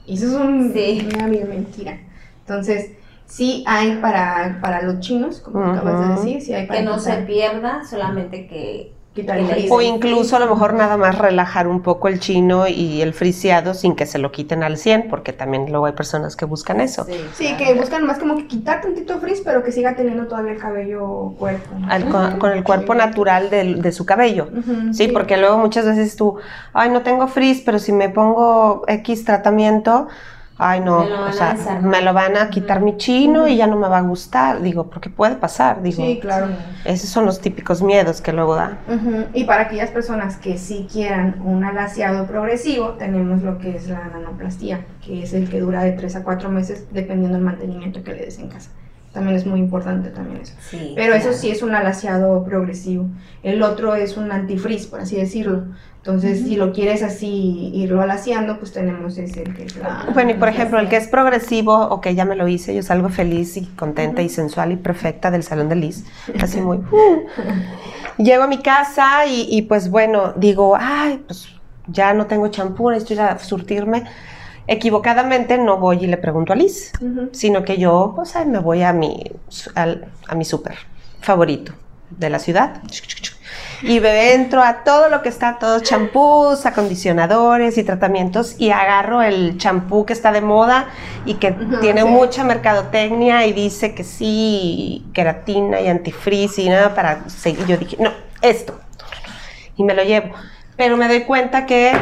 Y 0.06 0.16
eso 0.16 0.28
es 0.28 0.34
un, 0.34 0.72
Sí. 0.74 1.08
una 1.16 1.28
mentira. 1.28 2.00
Entonces, 2.40 2.92
sí 3.26 3.64
hay 3.68 3.98
para, 3.98 4.60
para 4.62 4.82
los 4.84 5.00
chinos, 5.00 5.40
como 5.42 5.64
acabas 5.64 6.08
de 6.08 6.16
decir, 6.16 6.42
sí 6.42 6.54
hay 6.54 6.66
para 6.66 6.80
Que 6.80 6.86
no 6.86 6.98
se 7.00 7.14
pierda, 7.18 7.84
solamente 7.84 8.48
que 8.48 8.94
quitar 9.18 9.36
que 9.38 9.42
el 9.42 9.48
le- 9.50 9.54
frizz. 9.56 9.72
O 9.72 9.82
incluso 9.82 10.36
a 10.36 10.40
lo 10.40 10.48
mejor 10.48 10.74
nada 10.74 10.96
más 10.98 11.18
relajar 11.18 11.68
un 11.68 11.82
poco 11.82 12.08
el 12.08 12.20
chino 12.20 12.68
y 12.68 13.02
el 13.02 13.14
friseado 13.14 13.74
sin 13.74 13.96
que 13.96 14.06
se 14.06 14.18
lo 14.20 14.32
quiten 14.32 14.64
al 14.64 14.78
100, 14.78 15.08
porque 15.10 15.34
también 15.34 15.70
luego 15.70 15.86
hay 15.88 15.94
personas 15.94 16.36
que 16.36 16.46
buscan 16.46 16.80
eso. 16.80 17.06
Sí, 17.34 17.54
claro. 17.54 17.58
que 17.58 17.74
buscan 17.80 18.06
más 18.06 18.20
como 18.20 18.36
que 18.38 18.48
quitar 18.48 18.82
tantito 18.82 19.20
frizz, 19.20 19.42
pero 19.44 19.64
que 19.64 19.72
siga 19.72 19.96
teniendo 19.96 20.28
todavía 20.28 20.54
el 20.54 20.60
cabello 20.60 21.34
cuerpo. 21.38 21.70
Al- 21.90 22.08
con, 22.10 22.40
con 22.40 22.52
el 22.52 22.64
cuerpo 22.64 22.96
natural 22.96 23.50
del- 23.50 23.82
de, 23.82 23.92
su 23.92 24.06
cabello. 24.06 24.48
Ujú, 24.58 24.94
Sí, 24.94 25.08
porque 25.10 25.38
luego 25.38 25.58
muchas 25.58 25.86
veces 25.86 26.16
tú, 26.16 26.38
ay, 26.74 26.90
no 26.90 27.02
tengo 27.02 27.28
frizz, 27.28 27.62
pero 27.66 27.80
si 27.80 27.92
me 27.92 28.10
pongo 28.10 28.84
X 28.88 29.26
tratamiento, 29.26 30.08
ay, 30.58 30.80
no, 30.80 31.04
Me 31.04 31.14
o 31.14 31.32
sea, 31.34 31.56
me 31.82 32.02
lo 32.02 32.14
van 32.14 32.38
a 32.38 32.50
quitar 32.50 32.82
mi 32.82 32.98
chino 32.98 33.48
y 33.48 33.58
ya 33.58 33.68
no 33.68 33.78
me 33.78 33.88
va 33.88 34.00
a 34.00 34.02
gustar. 34.02 34.62
Digo, 34.62 34.90
porque 34.90 35.10
puede 35.10 35.36
pasar, 35.36 35.82
digo. 35.82 36.04
Sí, 36.04 36.20
claro. 36.22 36.48
Esos 36.86 37.10
son 37.10 37.26
los 37.26 37.40
típicos 37.40 37.82
miedos 37.82 38.22
que 38.22 38.34
luego 38.34 38.56
da. 38.56 38.78
Y 39.34 39.44
para 39.44 39.64
aquellas 39.64 39.92
personas 39.92 40.38
que 40.38 40.58
sí 40.58 40.88
quieran 40.92 41.42
un 41.44 41.64
alaciado 41.64 42.26
progresivo, 42.26 42.92
tenemos 42.92 43.44
lo 43.44 43.58
que 43.58 43.76
es 43.76 43.88
la 43.88 44.08
nanoplastía, 44.08 44.86
que 45.06 45.24
es 45.24 45.34
el 45.34 45.50
que 45.50 45.60
dura 45.60 45.84
de 45.84 45.92
3 45.94 46.16
a 46.18 46.24
4 46.24 46.50
meses 46.50 46.88
dependiendo 46.92 47.38
del 47.38 47.46
mantenimiento 47.46 48.04
que 48.04 48.14
le 48.14 48.26
des 48.26 48.40
en 48.40 48.50
casa. 48.50 48.72
También 49.18 49.36
es 49.36 49.48
muy 49.48 49.60
importante 49.60 50.12
también 50.12 50.42
eso. 50.44 50.54
Sí, 50.70 50.94
Pero 50.96 51.16
eso 51.16 51.30
claro. 51.30 51.38
sí 51.40 51.50
es 51.50 51.64
un 51.64 51.74
alaciado 51.74 52.44
progresivo. 52.44 53.08
El 53.42 53.64
otro 53.64 53.96
es 53.96 54.16
un 54.16 54.32
antifreeze, 54.32 54.88
por 54.90 55.00
así 55.00 55.16
decirlo. 55.16 55.64
Entonces, 55.98 56.44
si 56.44 56.56
lo 56.56 56.72
quieres 56.72 57.02
así 57.02 57.72
irlo 57.74 58.00
alaciando, 58.00 58.60
pues 58.60 58.74
tenemos 58.74 59.18
ese 59.18 59.42
que 59.42 59.64
es 59.64 59.76
la... 59.78 60.06
Bueno, 60.14 60.30
y 60.30 60.34
por 60.36 60.50
ejemplo, 60.50 60.80
el 60.80 60.88
que 60.88 60.98
es 60.98 61.08
progresivo, 61.08 61.76
ok, 61.88 62.10
ya 62.10 62.26
me 62.26 62.36
lo 62.36 62.48
hice, 62.48 62.76
yo 62.76 62.84
salgo 62.84 63.10
feliz 63.10 63.58
y 63.58 63.66
contenta 63.66 64.22
y 64.22 64.30
sensual 64.30 64.72
y 64.72 64.76
perfecta 64.76 65.32
del 65.32 65.42
salón 65.42 65.68
de 65.68 65.78
Liz, 65.78 66.06
así 66.40 66.62
muy... 66.62 66.78
uh. 66.78 67.26
Llego 68.20 68.44
a 68.44 68.48
mi 68.48 68.60
casa 68.60 69.26
y, 69.26 69.48
y, 69.50 69.64
pues 69.64 69.90
bueno, 69.90 70.34
digo, 70.36 70.78
ay, 70.80 71.24
pues 71.26 71.48
ya 71.88 72.14
no 72.14 72.28
tengo 72.28 72.50
champú, 72.50 72.92
necesito 72.92 73.16
ir 73.16 73.22
a 73.22 73.40
surtirme. 73.40 74.04
Equivocadamente 74.68 75.58
no 75.58 75.78
voy 75.78 76.04
y 76.04 76.08
le 76.08 76.18
pregunto 76.18 76.54
a 76.54 76.56
Liz, 76.56 76.92
sino 77.32 77.64
que 77.64 77.78
yo, 77.78 78.14
pues 78.16 78.36
ay, 78.36 78.46
me 78.48 78.60
voy 78.60 78.84
a 78.84 78.94
mi, 78.94 79.24
al- 79.76 80.06
a 80.28 80.36
mi 80.36 80.44
súper 80.46 80.76
favorito 81.22 81.74
de 82.10 82.30
la 82.30 82.40
ciudad. 82.40 82.82
Y 83.82 84.00
me 84.00 84.34
entro 84.34 84.64
a 84.64 84.84
todo 84.84 85.08
lo 85.10 85.22
que 85.22 85.30
está, 85.30 85.58
todos 85.60 85.84
champús, 85.84 86.66
acondicionadores 86.66 87.78
y 87.78 87.84
tratamientos 87.84 88.56
y 88.58 88.72
agarro 88.72 89.22
el 89.22 89.58
champú 89.58 90.06
que 90.06 90.14
está 90.14 90.32
de 90.32 90.42
moda 90.42 90.88
y 91.26 91.36
que 91.36 91.52
tiene 91.80 92.02
sí. 92.02 92.08
mucha 92.08 92.44
mercadotecnia 92.44 93.46
y 93.46 93.54
dice 93.54 93.94
que 93.94 94.04
sí, 94.04 95.06
queratina 95.14 95.80
y 95.80 95.88
antifreeze 95.88 96.64
y 96.64 96.70
nada 96.70 96.94
para 96.96 97.30
seguir. 97.30 97.66
Yo 97.68 97.78
dije, 97.78 97.98
no, 98.00 98.12
esto. 98.42 98.80
Y 99.76 99.84
me 99.84 99.94
lo 99.94 100.04
llevo. 100.04 100.34
Pero 100.76 100.98
me 100.98 101.08
doy 101.08 101.22
cuenta 101.22 101.66
que 101.66 101.94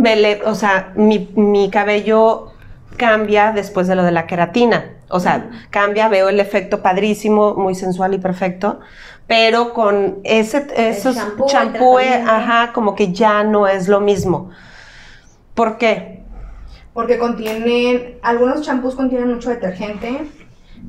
me 0.00 0.16
le- 0.16 0.42
o 0.44 0.54
sea, 0.54 0.92
mi, 0.96 1.30
mi 1.36 1.70
cabello 1.70 2.52
cambia 2.96 3.52
después 3.52 3.86
de 3.86 3.94
lo 3.96 4.02
de 4.04 4.12
la 4.12 4.26
queratina. 4.26 4.94
O 5.10 5.20
sea, 5.20 5.50
cambia, 5.70 6.08
veo 6.08 6.28
el 6.28 6.40
efecto 6.40 6.82
padrísimo, 6.82 7.54
muy 7.54 7.74
sensual 7.74 8.12
y 8.14 8.18
perfecto, 8.18 8.80
pero 9.26 9.72
con 9.72 10.18
ese 10.24 10.66
esos 10.76 11.16
champú, 11.16 11.44
el 11.44 11.50
champú, 11.50 11.98
eh, 11.98 12.22
ajá, 12.26 12.72
como 12.72 12.94
que 12.94 13.12
ya 13.12 13.42
no 13.44 13.66
es 13.66 13.88
lo 13.88 14.00
mismo. 14.00 14.50
¿Por 15.54 15.78
qué? 15.78 16.22
Porque 16.92 17.18
contienen, 17.18 18.18
algunos 18.22 18.62
champús 18.62 18.94
contienen 18.94 19.32
mucho 19.32 19.50
detergente, 19.50 20.26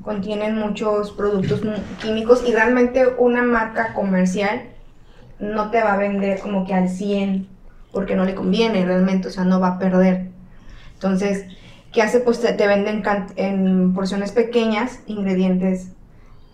contienen 0.04 0.56
muchos 0.56 1.12
productos 1.12 1.62
químicos 2.02 2.44
y 2.48 2.52
realmente 2.52 3.08
una 3.18 3.44
marca 3.44 3.94
comercial 3.94 4.64
no 5.40 5.72
te 5.72 5.82
va 5.82 5.94
a 5.94 5.98
vender 5.98 6.40
como 6.40 6.66
que 6.66 6.74
al 6.74 6.90
100 6.90 7.48
porque 7.92 8.16
no 8.16 8.26
le 8.26 8.36
conviene 8.36 8.86
realmente, 8.86 9.28
o 9.28 9.32
sea, 9.32 9.46
no 9.46 9.60
va 9.60 9.68
a 9.70 9.80
perder. 9.80 10.28
Entonces, 10.94 11.46
¿qué 11.92 12.02
hace? 12.02 12.20
Pues 12.20 12.40
te, 12.42 12.54
te 12.54 12.68
venden 12.68 13.04
en 13.36 13.94
porciones 13.94 14.32
pequeñas 14.32 15.00
ingredientes. 15.08 15.90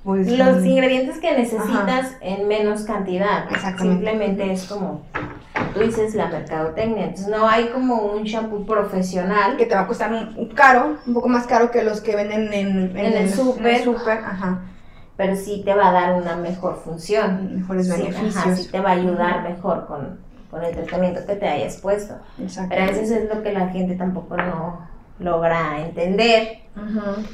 Pues, 0.04 0.28
Los 0.38 0.62
mm, 0.62 0.66
ingredientes 0.66 1.18
que 1.20 1.36
necesitas 1.36 2.16
en 2.22 2.48
menos 2.48 2.84
cantidad. 2.84 3.52
Exactamente. 3.52 4.06
Simplemente 4.06 4.52
es 4.54 4.66
como 4.66 5.02
tú 5.74 5.80
dices 5.82 6.14
la 6.16 6.28
mercadotecnia. 6.28 7.06
Entonces 7.06 7.28
no 7.28 7.48
hay 7.50 7.70
como 7.70 7.96
un 8.14 8.24
shampoo 8.24 8.66
profesional. 8.66 9.58
que 9.58 9.66
te 9.66 9.76
va 9.76 9.82
a 9.82 9.88
costar 9.88 10.14
un, 10.14 10.38
un 10.38 10.50
caro, 10.50 10.98
un 11.06 11.14
poco 11.14 11.28
más 11.28 11.48
caro 11.48 11.72
que 11.72 11.84
los 11.84 12.02
que 12.02 12.16
venden 12.16 12.54
en, 12.54 12.96
En 12.98 13.06
en 13.06 13.14
el 13.14 13.30
súper, 13.34 14.20
ajá, 14.20 14.62
pero 15.18 15.36
sí 15.36 15.64
te 15.66 15.74
va 15.74 15.90
a 15.90 15.92
dar 15.92 16.14
una 16.22 16.36
mejor 16.36 16.82
función. 16.84 17.56
mejores 17.56 17.88
Sí, 17.88 17.92
beneficios. 17.92 18.36
ajá, 18.36 18.56
sí 18.56 18.70
te 18.70 18.80
va 18.80 18.90
a 18.92 18.94
ayudar 18.94 19.44
mejor 19.44 19.88
con, 19.88 20.20
con 20.56 20.64
el 20.64 20.74
tratamiento 20.74 21.26
que 21.26 21.36
te 21.36 21.48
hayas 21.50 21.78
puesto. 21.82 22.16
Pero 22.70 22.84
a 22.84 22.86
veces 22.88 23.12
es 23.12 23.30
lo 23.30 23.44
que 23.44 23.52
la 23.52 23.68
gente 23.68 23.96
tampoco 23.96 24.38
no 24.38 24.88
logra 25.20 25.82
entender. 25.82 26.60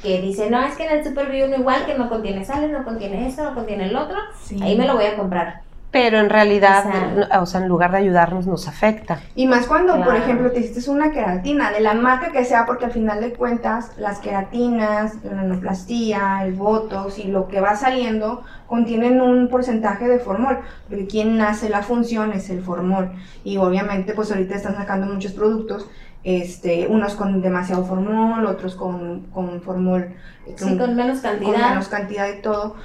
Que 0.02 0.22
dice, 0.22 0.50
no, 0.50 0.64
es 0.64 0.76
que 0.76 0.86
en 0.86 0.98
el 0.98 1.04
super 1.04 1.30
vi 1.30 1.44
uno 1.44 1.56
igual 1.56 1.86
que 1.86 1.96
no 1.96 2.10
contiene 2.10 2.44
sales, 2.44 2.72
no 2.72 2.84
contiene 2.84 3.28
esto, 3.28 3.44
no 3.44 3.54
contiene 3.54 3.86
el 3.86 3.96
otro. 3.96 4.18
Sí. 4.44 4.60
Ahí 4.62 4.76
me 4.76 4.88
lo 4.88 4.96
voy 4.96 5.06
a 5.06 5.16
comprar. 5.16 5.62
Pero 5.92 6.20
en 6.20 6.30
realidad, 6.30 6.86
O 6.88 6.92
sea- 6.92 7.28
no- 7.36 7.42
o 7.42 7.46
sea, 7.46 7.60
en 7.62 7.68
lugar 7.68 7.92
de 7.92 7.98
ayudarnos, 7.98 8.48
nos 8.48 8.68
afecta. 8.70 9.20
Y 9.36 9.46
más 9.46 9.68
cuando, 9.68 10.02
por 10.02 10.16
ejemplo, 10.16 10.50
te 10.52 10.62
hiciste 10.62 10.90
una 10.90 11.12
queratina, 11.12 11.70
de 11.72 11.82
la 11.82 11.94
marca 11.96 12.32
que 12.32 12.46
sea, 12.46 12.66
porque 12.66 12.86
al 12.86 12.92
final 12.92 13.20
de 13.20 13.34
cuentas, 13.34 13.92
las 13.98 14.20
queratinas, 14.20 15.16
la 15.26 15.34
nanoplastía, 15.34 16.46
el 16.46 16.54
botox 16.54 17.20
y 17.20 17.26
lo 17.26 17.50
que 17.50 17.60
va 17.60 17.76
saliendo 17.76 18.42
contienen 18.68 19.20
un 19.20 19.50
porcentaje 19.50 20.08
de 20.08 20.20
formol, 20.20 20.60
porque 20.88 21.08
quien 21.08 21.42
hace 21.42 21.68
la 21.68 21.84
función 21.84 22.32
es 22.32 22.50
el 22.50 22.62
formol. 22.62 23.12
Y 23.44 23.58
obviamente, 23.58 24.14
pues 24.14 24.32
ahorita 24.32 24.56
están 24.56 24.76
sacando 24.78 25.08
muchos 25.08 25.34
productos, 25.34 25.90
este, 26.24 26.88
unos 26.88 27.16
con 27.16 27.42
demasiado 27.42 27.84
formol, 27.84 28.46
otros 28.46 28.76
con, 28.76 29.22
con 29.34 29.62
formol 29.62 30.14
Sí, 30.56 30.78
con 30.78 30.96
menos 30.96 31.20
con 31.20 31.32
cantidad. 31.32 31.70
menos 31.72 31.88
cantidad 31.90 32.28
y 32.30 32.42
todo, 32.42 32.76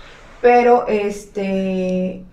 pero 0.40 0.86
este 0.88 2.24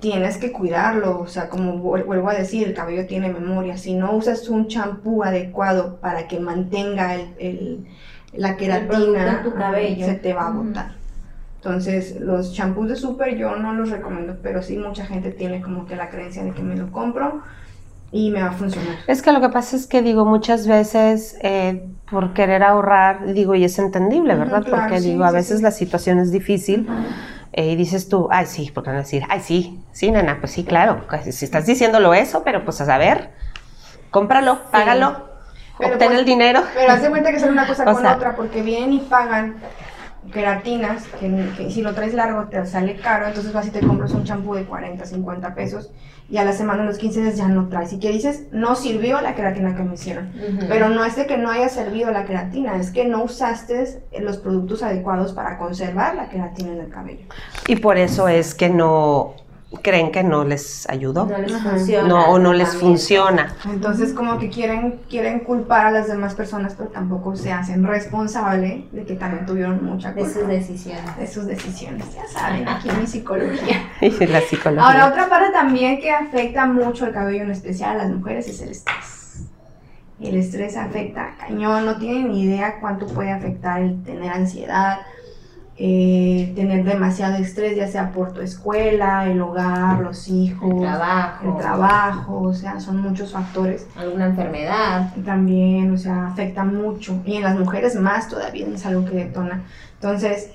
tienes 0.00 0.36
que 0.38 0.52
cuidarlo, 0.52 1.20
o 1.20 1.26
sea, 1.26 1.48
como 1.48 1.74
vuel- 1.82 2.04
vuelvo 2.04 2.28
a 2.28 2.34
decir, 2.34 2.66
el 2.66 2.74
cabello 2.74 3.06
tiene 3.06 3.32
memoria, 3.32 3.76
si 3.76 3.94
no 3.94 4.12
usas 4.14 4.48
un 4.48 4.68
champú 4.68 5.22
adecuado 5.24 5.98
para 6.00 6.28
que 6.28 6.38
mantenga 6.40 7.14
el, 7.14 7.34
el- 7.38 7.86
la 8.32 8.56
queratina, 8.56 9.42
tu 9.42 9.54
cabello. 9.54 10.04
se 10.06 10.14
te 10.14 10.34
va 10.34 10.48
a 10.48 10.50
botar. 10.50 10.92
Entonces, 11.56 12.20
los 12.20 12.52
champús 12.54 12.88
de 12.88 12.96
súper 12.96 13.36
yo 13.36 13.56
no 13.56 13.72
los 13.72 13.90
recomiendo, 13.90 14.36
pero 14.42 14.62
sí 14.62 14.76
mucha 14.76 15.04
gente 15.06 15.30
tiene 15.32 15.62
como 15.62 15.86
que 15.86 15.96
la 15.96 16.10
creencia 16.10 16.44
de 16.44 16.52
que 16.52 16.62
me 16.62 16.76
lo 16.76 16.92
compro 16.92 17.42
y 18.12 18.30
me 18.30 18.40
va 18.42 18.48
a 18.48 18.52
funcionar. 18.52 18.94
Es 19.08 19.20
que 19.22 19.32
lo 19.32 19.40
que 19.40 19.48
pasa 19.48 19.74
es 19.76 19.86
que 19.86 20.02
digo, 20.02 20.24
muchas 20.24 20.66
veces 20.68 21.36
eh, 21.42 21.88
por 22.10 22.34
querer 22.34 22.62
ahorrar, 22.62 23.32
digo, 23.32 23.54
y 23.54 23.64
es 23.64 23.78
entendible, 23.78 24.34
¿verdad? 24.36 24.64
claro, 24.64 24.82
Porque 24.82 25.00
sí, 25.00 25.10
digo, 25.10 25.24
a 25.24 25.30
sí, 25.30 25.36
veces 25.36 25.56
sí. 25.58 25.62
la 25.64 25.70
situación 25.72 26.18
es 26.20 26.30
difícil 26.30 26.86
eh, 27.56 27.72
y 27.72 27.76
dices 27.76 28.08
tú, 28.08 28.28
ay, 28.30 28.46
sí, 28.46 28.70
¿por 28.70 28.84
qué 28.84 28.90
no 28.90 28.98
decir? 28.98 29.24
Ay, 29.28 29.40
sí, 29.40 29.82
sí, 29.92 30.10
nena, 30.10 30.38
pues 30.40 30.52
sí, 30.52 30.64
claro. 30.64 31.04
pues, 31.08 31.34
Si 31.34 31.44
estás 31.44 31.66
diciéndolo 31.66 32.14
eso, 32.14 32.42
pero 32.44 32.64
pues 32.64 32.80
a 32.80 32.84
saber, 32.86 33.30
cómpralo, 34.10 34.60
págalo, 34.70 35.28
Pero 35.78 35.94
obtén 35.94 36.08
pues- 36.08 36.18
el 36.20 36.24
dinero. 36.24 36.62
Pero 36.74 36.92
hace 36.92 37.08
cuenta 37.10 37.30
que 37.30 37.36
es 37.36 37.42
una 37.42 37.66
cosa 37.66 37.82
O 37.90 37.92
con 37.92 38.02
sea- 38.02 38.14
otra, 38.16 38.36
porque 38.36 38.62
vienen 38.62 38.92
y 38.92 38.98
pagan 39.00 39.56
queratinas, 40.32 41.04
que, 41.20 41.50
que 41.56 41.70
si 41.70 41.82
lo 41.82 41.94
traes 41.94 42.14
largo 42.14 42.44
te 42.48 42.64
sale 42.66 42.96
caro, 42.96 43.26
entonces 43.26 43.52
vas 43.52 43.66
y 43.66 43.70
te 43.70 43.80
compras 43.80 44.12
un 44.12 44.24
champú 44.24 44.54
de 44.54 44.64
40, 44.64 45.04
50 45.04 45.54
pesos 45.54 45.90
y 46.28 46.38
a 46.38 46.44
la 46.44 46.52
semana, 46.52 46.84
los 46.84 46.98
15 46.98 47.20
días 47.22 47.36
ya 47.36 47.46
no 47.46 47.68
traes. 47.68 47.92
Y 47.92 48.00
que 48.00 48.10
dices, 48.10 48.46
no 48.50 48.74
sirvió 48.74 49.20
la 49.20 49.36
queratina 49.36 49.76
que 49.76 49.82
me 49.84 49.94
hicieron. 49.94 50.32
Pero 50.68 50.88
no 50.88 51.04
es 51.04 51.14
de 51.14 51.26
que 51.26 51.38
no 51.38 51.50
haya 51.50 51.68
servido 51.68 52.10
la 52.10 52.24
queratina, 52.24 52.76
es 52.76 52.90
que 52.90 53.04
no 53.04 53.22
usaste 53.22 54.02
los 54.20 54.38
productos 54.38 54.82
adecuados 54.82 55.32
para 55.32 55.56
conservar 55.56 56.16
la 56.16 56.28
queratina 56.28 56.72
en 56.72 56.80
el 56.80 56.88
cabello. 56.88 57.26
Y 57.68 57.76
por 57.76 57.96
eso 57.96 58.26
es 58.26 58.54
que 58.54 58.68
no 58.68 59.34
creen 59.82 60.12
que 60.12 60.22
no 60.22 60.44
les 60.44 60.88
ayudó. 60.88 61.26
no 61.26 61.38
les 61.38 61.52
Ajá. 61.54 61.70
funciona. 61.70 62.08
No, 62.08 62.26
o 62.30 62.38
no 62.38 62.52
les 62.52 62.70
también. 62.70 62.90
funciona. 62.90 63.54
Entonces 63.64 64.12
como 64.12 64.38
que 64.38 64.48
quieren, 64.48 65.00
quieren 65.10 65.40
culpar 65.40 65.86
a 65.86 65.90
las 65.90 66.06
demás 66.08 66.34
personas, 66.34 66.74
pero 66.76 66.90
tampoco 66.90 67.34
se 67.36 67.52
hacen 67.52 67.84
responsable 67.84 68.86
de 68.92 69.04
que 69.04 69.14
también 69.14 69.44
tuvieron 69.44 69.84
mucha 69.84 70.12
De 70.12 70.22
culpa. 70.22 70.38
sus 70.40 70.48
decisiones. 70.48 71.16
de 71.16 71.26
sus 71.26 71.46
decisiones. 71.46 72.04
Ya 72.14 72.26
saben, 72.28 72.68
aquí 72.68 72.88
en 72.88 73.00
mi 73.00 73.06
psicología. 73.06 73.82
Y 74.00 74.10
la 74.26 74.40
psicología. 74.40 74.86
Ahora, 74.86 75.08
otra 75.08 75.28
parte 75.28 75.50
también 75.52 76.00
que 76.00 76.10
afecta 76.12 76.66
mucho 76.66 77.06
el 77.06 77.12
cabello, 77.12 77.42
en 77.42 77.50
especial 77.50 77.98
a 78.00 78.04
las 78.04 78.10
mujeres, 78.10 78.46
es 78.48 78.60
el 78.62 78.70
estrés. 78.70 79.42
El 80.20 80.34
estrés 80.36 80.76
afecta 80.78 81.34
cañón, 81.38 81.84
no 81.84 81.98
tienen 81.98 82.28
ni 82.30 82.44
idea 82.44 82.78
cuánto 82.80 83.06
puede 83.06 83.32
afectar 83.32 83.82
el 83.82 84.02
tener 84.02 84.30
ansiedad, 84.32 84.98
eh, 85.78 86.52
tener 86.56 86.84
demasiado 86.84 87.36
estrés, 87.36 87.76
ya 87.76 87.86
sea 87.86 88.10
por 88.12 88.32
tu 88.32 88.40
escuela, 88.40 89.26
el 89.30 89.40
hogar, 89.42 90.00
los 90.00 90.28
hijos, 90.28 90.70
El 90.72 90.80
trabajo. 90.80 91.48
el 91.50 91.56
trabajo, 91.58 92.40
o 92.42 92.52
sea, 92.54 92.80
son 92.80 93.00
muchos 93.02 93.32
factores. 93.32 93.86
Alguna 93.96 94.26
enfermedad. 94.26 95.12
También, 95.24 95.92
o 95.92 95.98
sea, 95.98 96.28
afecta 96.28 96.64
mucho. 96.64 97.20
Y 97.26 97.36
en 97.36 97.42
las 97.42 97.58
mujeres 97.58 97.94
más 97.96 98.28
todavía 98.28 98.66
es 98.68 98.86
algo 98.86 99.04
que 99.04 99.16
detona. 99.16 99.64
Entonces, 99.94 100.50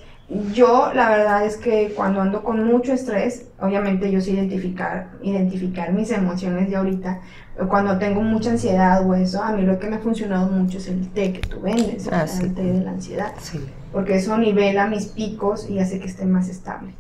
yo 0.54 0.92
la 0.96 1.10
verdad 1.10 1.46
es 1.46 1.58
que 1.58 1.94
cuando 1.96 2.22
ando 2.22 2.42
con 2.42 2.64
mucho 2.66 2.94
estrés, 2.94 3.48
obviamente 3.60 4.10
yo 4.10 4.22
sé 4.22 4.32
identificar, 4.32 5.10
identificar 5.22 5.92
mis 5.94 6.10
emociones 6.12 6.70
de 6.70 6.78
ahorita. 6.78 7.20
Cuando 7.68 7.98
tengo 8.00 8.22
mucha 8.22 8.52
ansiedad 8.52 9.06
o 9.08 9.14
eso, 9.14 9.44
a 9.44 9.52
mí 9.52 9.62
lo 9.64 9.78
que 9.78 9.88
me 9.88 9.98
ha 9.98 10.00
funcionado 10.00 10.48
mucho 10.48 10.78
es 10.78 10.88
el 10.88 11.10
té 11.10 11.34
que 11.34 11.42
tú 11.42 11.60
vendes, 11.62 12.08
o 12.08 12.12
Ah, 12.12 12.26
sea, 12.26 12.28
sí. 12.28 12.44
el 12.46 12.56
té 12.56 12.64
de 12.64 12.82
la 12.82 12.92
ansiedad 12.92 13.34
Sí. 13.40 13.60
Porque 13.91 14.15
eso 14.15 14.38
nivela 14.38 14.88
mis 14.88 15.08
picos 15.08 15.69
y 15.69 15.80
hace 15.80 15.99
que 15.99 16.08
esté 16.08 16.25
más 16.25 16.49
estable. 16.49 16.93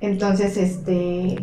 Entonces, 0.00 0.56
este, 0.56 1.36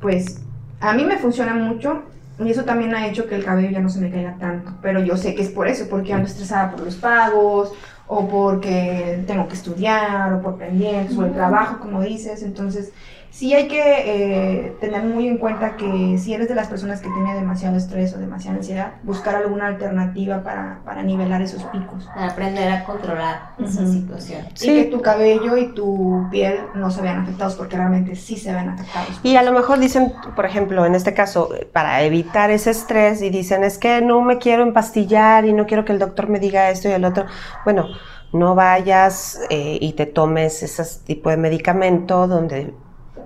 pues 0.00 0.40
a 0.80 0.94
mí 0.94 1.04
me 1.04 1.18
funciona 1.18 1.54
mucho 1.54 2.02
y 2.38 2.50
eso 2.50 2.64
también 2.64 2.94
ha 2.94 3.06
hecho 3.06 3.26
que 3.26 3.36
el 3.36 3.44
cabello 3.44 3.70
ya 3.70 3.80
no 3.80 3.88
se 3.88 4.00
me 4.00 4.10
caiga 4.10 4.36
tanto, 4.38 4.72
pero 4.82 5.00
yo 5.00 5.16
sé 5.16 5.34
que 5.34 5.42
es 5.42 5.50
por 5.50 5.68
eso, 5.68 5.86
porque 5.88 6.12
ando 6.12 6.26
estresada 6.26 6.70
por 6.70 6.80
los 6.80 6.96
pagos 6.96 7.72
o 8.06 8.28
porque 8.28 9.22
tengo 9.26 9.48
que 9.48 9.54
estudiar 9.54 10.32
o 10.32 10.42
por 10.42 10.58
pendientes 10.58 11.16
o 11.16 11.24
el 11.24 11.32
trabajo, 11.32 11.78
como 11.80 12.02
dices, 12.02 12.42
entonces 12.42 12.92
sí 13.34 13.52
hay 13.52 13.66
que 13.66 13.82
eh, 13.82 14.76
tener 14.80 15.02
muy 15.02 15.26
en 15.26 15.38
cuenta 15.38 15.76
que 15.76 16.16
si 16.18 16.32
eres 16.32 16.48
de 16.48 16.54
las 16.54 16.68
personas 16.68 17.00
que 17.00 17.08
tiene 17.08 17.34
demasiado 17.34 17.76
estrés 17.76 18.14
o 18.14 18.18
demasiada 18.18 18.58
ansiedad, 18.58 18.92
buscar 19.02 19.34
alguna 19.34 19.66
alternativa 19.66 20.44
para, 20.44 20.80
para 20.84 21.02
nivelar 21.02 21.42
esos 21.42 21.64
picos. 21.64 22.04
Para 22.04 22.28
aprender 22.28 22.70
a 22.70 22.84
controlar 22.84 23.50
esa 23.58 23.86
situación. 23.88 24.46
Sí. 24.54 24.70
Y 24.70 24.84
que 24.84 24.90
tu 24.90 25.02
cabello 25.02 25.56
y 25.56 25.74
tu 25.74 26.28
piel 26.30 26.60
no 26.76 26.92
se 26.92 27.02
vean 27.02 27.22
afectados 27.22 27.56
porque 27.56 27.76
realmente 27.76 28.14
sí 28.14 28.36
se 28.36 28.54
ven 28.54 28.68
afectados. 28.68 29.20
Y 29.24 29.34
a 29.34 29.42
lo 29.42 29.50
mejor 29.50 29.80
dicen, 29.80 30.12
por 30.36 30.46
ejemplo, 30.46 30.86
en 30.86 30.94
este 30.94 31.12
caso, 31.12 31.50
para 31.72 32.02
evitar 32.02 32.52
ese 32.52 32.70
estrés, 32.70 33.20
y 33.20 33.30
dicen, 33.30 33.64
es 33.64 33.78
que 33.78 34.00
no 34.00 34.22
me 34.22 34.38
quiero 34.38 34.62
empastillar 34.62 35.44
y 35.44 35.52
no 35.52 35.66
quiero 35.66 35.84
que 35.84 35.92
el 35.92 35.98
doctor 35.98 36.28
me 36.28 36.38
diga 36.38 36.70
esto 36.70 36.88
y 36.88 36.92
el 36.92 37.04
otro. 37.04 37.26
Bueno, 37.64 37.88
no 38.32 38.54
vayas 38.54 39.40
eh, 39.50 39.78
y 39.80 39.92
te 39.94 40.06
tomes 40.06 40.62
ese 40.62 40.84
tipo 41.04 41.30
de 41.30 41.36
medicamento 41.36 42.28
donde 42.28 42.74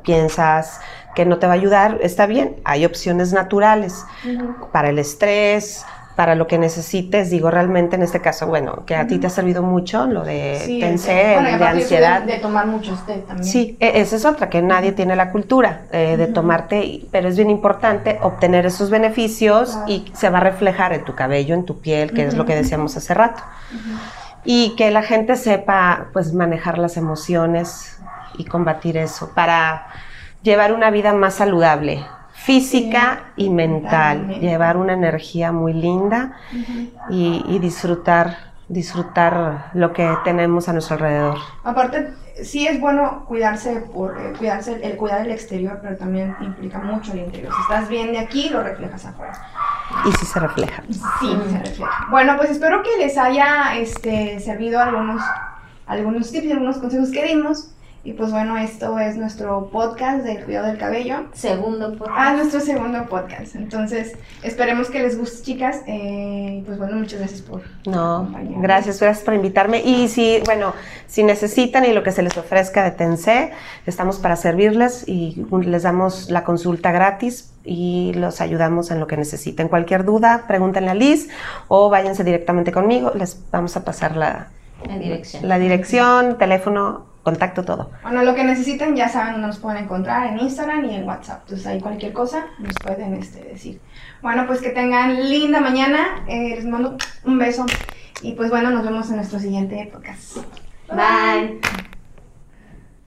piensas 0.02 0.80
que 1.14 1.24
no 1.26 1.38
te 1.38 1.46
va 1.46 1.52
a 1.52 1.56
ayudar. 1.56 1.98
Está 2.02 2.26
bien, 2.26 2.56
hay 2.64 2.84
opciones 2.84 3.32
naturales 3.32 4.04
para 4.72 4.88
el 4.90 4.98
estrés, 4.98 5.84
para 6.14 6.34
lo 6.34 6.48
que 6.48 6.58
necesites. 6.58 7.30
Digo, 7.30 7.48
realmente 7.50 7.94
en 7.94 8.02
este 8.02 8.20
caso, 8.20 8.46
bueno, 8.48 8.84
que 8.86 8.96
a 8.96 9.06
ti 9.06 9.18
te 9.18 9.28
ha 9.28 9.30
servido 9.30 9.62
mucho 9.62 10.06
lo 10.06 10.24
de 10.24 10.60
Sí, 10.64 10.80
bueno, 10.80 11.48
el 11.48 11.58
de 11.60 11.64
ansiedad. 11.64 12.22
De, 12.22 12.32
de 12.34 12.38
tomar 12.40 12.66
muchos 12.66 13.04
té 13.06 13.18
también. 13.26 13.44
Sí, 13.44 13.76
e- 13.78 14.00
esa 14.00 14.16
es 14.16 14.24
otra, 14.24 14.48
que 14.50 14.60
nadie 14.60 14.90
tiene 14.92 15.14
la 15.14 15.30
cultura 15.30 15.82
eh, 15.92 16.16
de 16.16 16.24
Ujú. 16.24 16.32
tomarte, 16.32 16.84
y- 16.84 17.08
pero 17.12 17.28
es 17.28 17.36
bien 17.36 17.50
importante 17.50 18.18
obtener 18.22 18.66
esos 18.66 18.90
beneficios 18.90 19.70
Claro. 19.70 19.84
y 19.88 20.04
se 20.12 20.28
va 20.28 20.38
a 20.38 20.42
reflejar 20.42 20.92
en 20.92 21.04
tu 21.04 21.14
cabello, 21.14 21.54
en 21.54 21.64
tu 21.64 21.78
piel, 21.80 22.12
que 22.12 22.26
es 22.26 22.34
lo 22.34 22.44
que 22.46 22.56
decíamos 22.56 22.96
hace 22.96 23.14
rato. 23.14 23.40
Y 24.44 24.74
que 24.76 24.90
la 24.90 25.02
gente 25.02 25.36
sepa, 25.36 26.06
pues, 26.12 26.32
manejar 26.32 26.78
las 26.78 26.96
emociones 26.96 27.97
y 28.38 28.44
combatir 28.44 28.96
eso 28.96 29.32
para 29.34 29.88
llevar 30.42 30.72
una 30.72 30.90
vida 30.90 31.12
más 31.12 31.34
saludable, 31.34 32.04
física 32.32 33.32
y 33.36 33.50
mental, 33.50 34.40
llevar 34.40 34.76
una 34.76 34.94
energía 34.94 35.52
muy 35.52 35.74
linda 35.74 36.36
y, 37.10 37.44
y 37.46 37.58
disfrutar, 37.58 38.36
disfrutar 38.68 39.70
lo 39.74 39.92
que 39.92 40.16
tenemos 40.24 40.68
a 40.68 40.72
nuestro 40.72 40.94
alrededor. 40.94 41.38
Aparte, 41.64 42.14
sí 42.42 42.66
es 42.66 42.80
bueno 42.80 43.24
cuidarse 43.26 43.80
por 43.92 44.18
eh, 44.18 44.32
cuidarse 44.38 44.80
el 44.82 44.96
cuidar 44.96 45.22
el 45.22 45.32
exterior, 45.32 45.80
pero 45.82 45.96
también 45.96 46.36
implica 46.40 46.78
mucho 46.78 47.12
el 47.12 47.20
interior. 47.20 47.52
Si 47.52 47.60
estás 47.62 47.88
bien 47.88 48.12
de 48.12 48.18
aquí, 48.18 48.48
lo 48.48 48.62
reflejas 48.62 49.04
afuera. 49.04 49.32
Y 50.04 50.12
si 50.12 50.26
se 50.26 50.38
refleja. 50.38 50.82
Sí, 51.20 51.36
se 51.50 51.58
refleja. 51.58 52.06
Bueno, 52.10 52.36
pues 52.36 52.50
espero 52.50 52.82
que 52.82 52.96
les 52.98 53.16
haya 53.16 53.76
este, 53.76 54.38
servido 54.40 54.80
algunos, 54.80 55.22
algunos 55.86 56.30
tips 56.30 56.44
y 56.44 56.52
algunos 56.52 56.78
consejos 56.78 57.10
que 57.10 57.24
dimos. 57.24 57.70
Y 58.04 58.12
pues 58.12 58.30
bueno, 58.30 58.56
esto 58.56 58.98
es 58.98 59.16
nuestro 59.16 59.68
podcast 59.70 60.24
del 60.24 60.44
cuidado 60.44 60.68
del 60.68 60.78
cabello. 60.78 61.24
Segundo 61.32 61.90
podcast. 61.96 62.16
Ah, 62.16 62.32
nuestro 62.34 62.60
segundo 62.60 63.04
podcast. 63.06 63.54
Entonces, 63.56 64.16
esperemos 64.42 64.88
que 64.88 65.00
les 65.00 65.18
guste, 65.18 65.42
chicas. 65.42 65.82
Eh, 65.86 66.62
pues 66.64 66.78
bueno, 66.78 66.96
muchas 66.96 67.18
gracias 67.18 67.42
por 67.42 67.62
No, 67.86 68.30
gracias, 68.60 69.00
gracias 69.00 69.24
por 69.24 69.34
invitarme. 69.34 69.82
Y 69.82 70.08
si, 70.08 70.40
bueno, 70.46 70.72
si 71.06 71.22
necesitan 71.22 71.84
y 71.84 71.92
lo 71.92 72.02
que 72.02 72.12
se 72.12 72.22
les 72.22 72.36
ofrezca 72.38 72.84
de 72.84 72.92
Tensé, 72.92 73.50
estamos 73.84 74.18
para 74.18 74.36
servirles 74.36 75.06
y 75.06 75.44
les 75.62 75.82
damos 75.82 76.30
la 76.30 76.44
consulta 76.44 76.92
gratis 76.92 77.52
y 77.64 78.12
los 78.14 78.40
ayudamos 78.40 78.90
en 78.90 79.00
lo 79.00 79.06
que 79.06 79.16
necesiten. 79.16 79.68
Cualquier 79.68 80.04
duda, 80.04 80.44
pregúntenle 80.46 80.90
a 80.90 80.94
Liz 80.94 81.28
o 81.66 81.90
váyanse 81.90 82.24
directamente 82.24 82.72
conmigo. 82.72 83.12
Les 83.14 83.38
vamos 83.50 83.76
a 83.76 83.84
pasar 83.84 84.16
la, 84.16 84.48
La 84.86 84.96
dirección. 84.96 85.46
la 85.46 85.58
dirección, 85.58 86.38
teléfono, 86.38 87.07
contacto, 87.28 87.64
todo. 87.64 87.90
Bueno, 88.02 88.22
lo 88.22 88.34
que 88.34 88.44
necesiten 88.44 88.96
ya 88.96 89.08
saben 89.08 89.40
nos 89.40 89.58
pueden 89.58 89.84
encontrar 89.84 90.26
en 90.28 90.40
Instagram 90.40 90.84
y 90.86 90.94
en 90.94 91.06
WhatsApp. 91.06 91.42
Entonces 91.42 91.66
ahí 91.66 91.80
cualquier 91.80 92.12
cosa 92.12 92.46
nos 92.58 92.74
pueden 92.82 93.14
este, 93.14 93.44
decir. 93.44 93.80
Bueno, 94.22 94.46
pues 94.46 94.60
que 94.60 94.70
tengan 94.70 95.28
linda 95.28 95.60
mañana. 95.60 96.24
Eh, 96.26 96.54
les 96.56 96.64
mando 96.64 96.96
un 97.24 97.38
beso. 97.38 97.66
Y 98.22 98.32
pues 98.32 98.50
bueno, 98.50 98.70
nos 98.70 98.84
vemos 98.84 99.08
en 99.10 99.16
nuestro 99.16 99.38
siguiente 99.38 99.88
podcast. 99.92 100.38
Bye. 100.88 101.60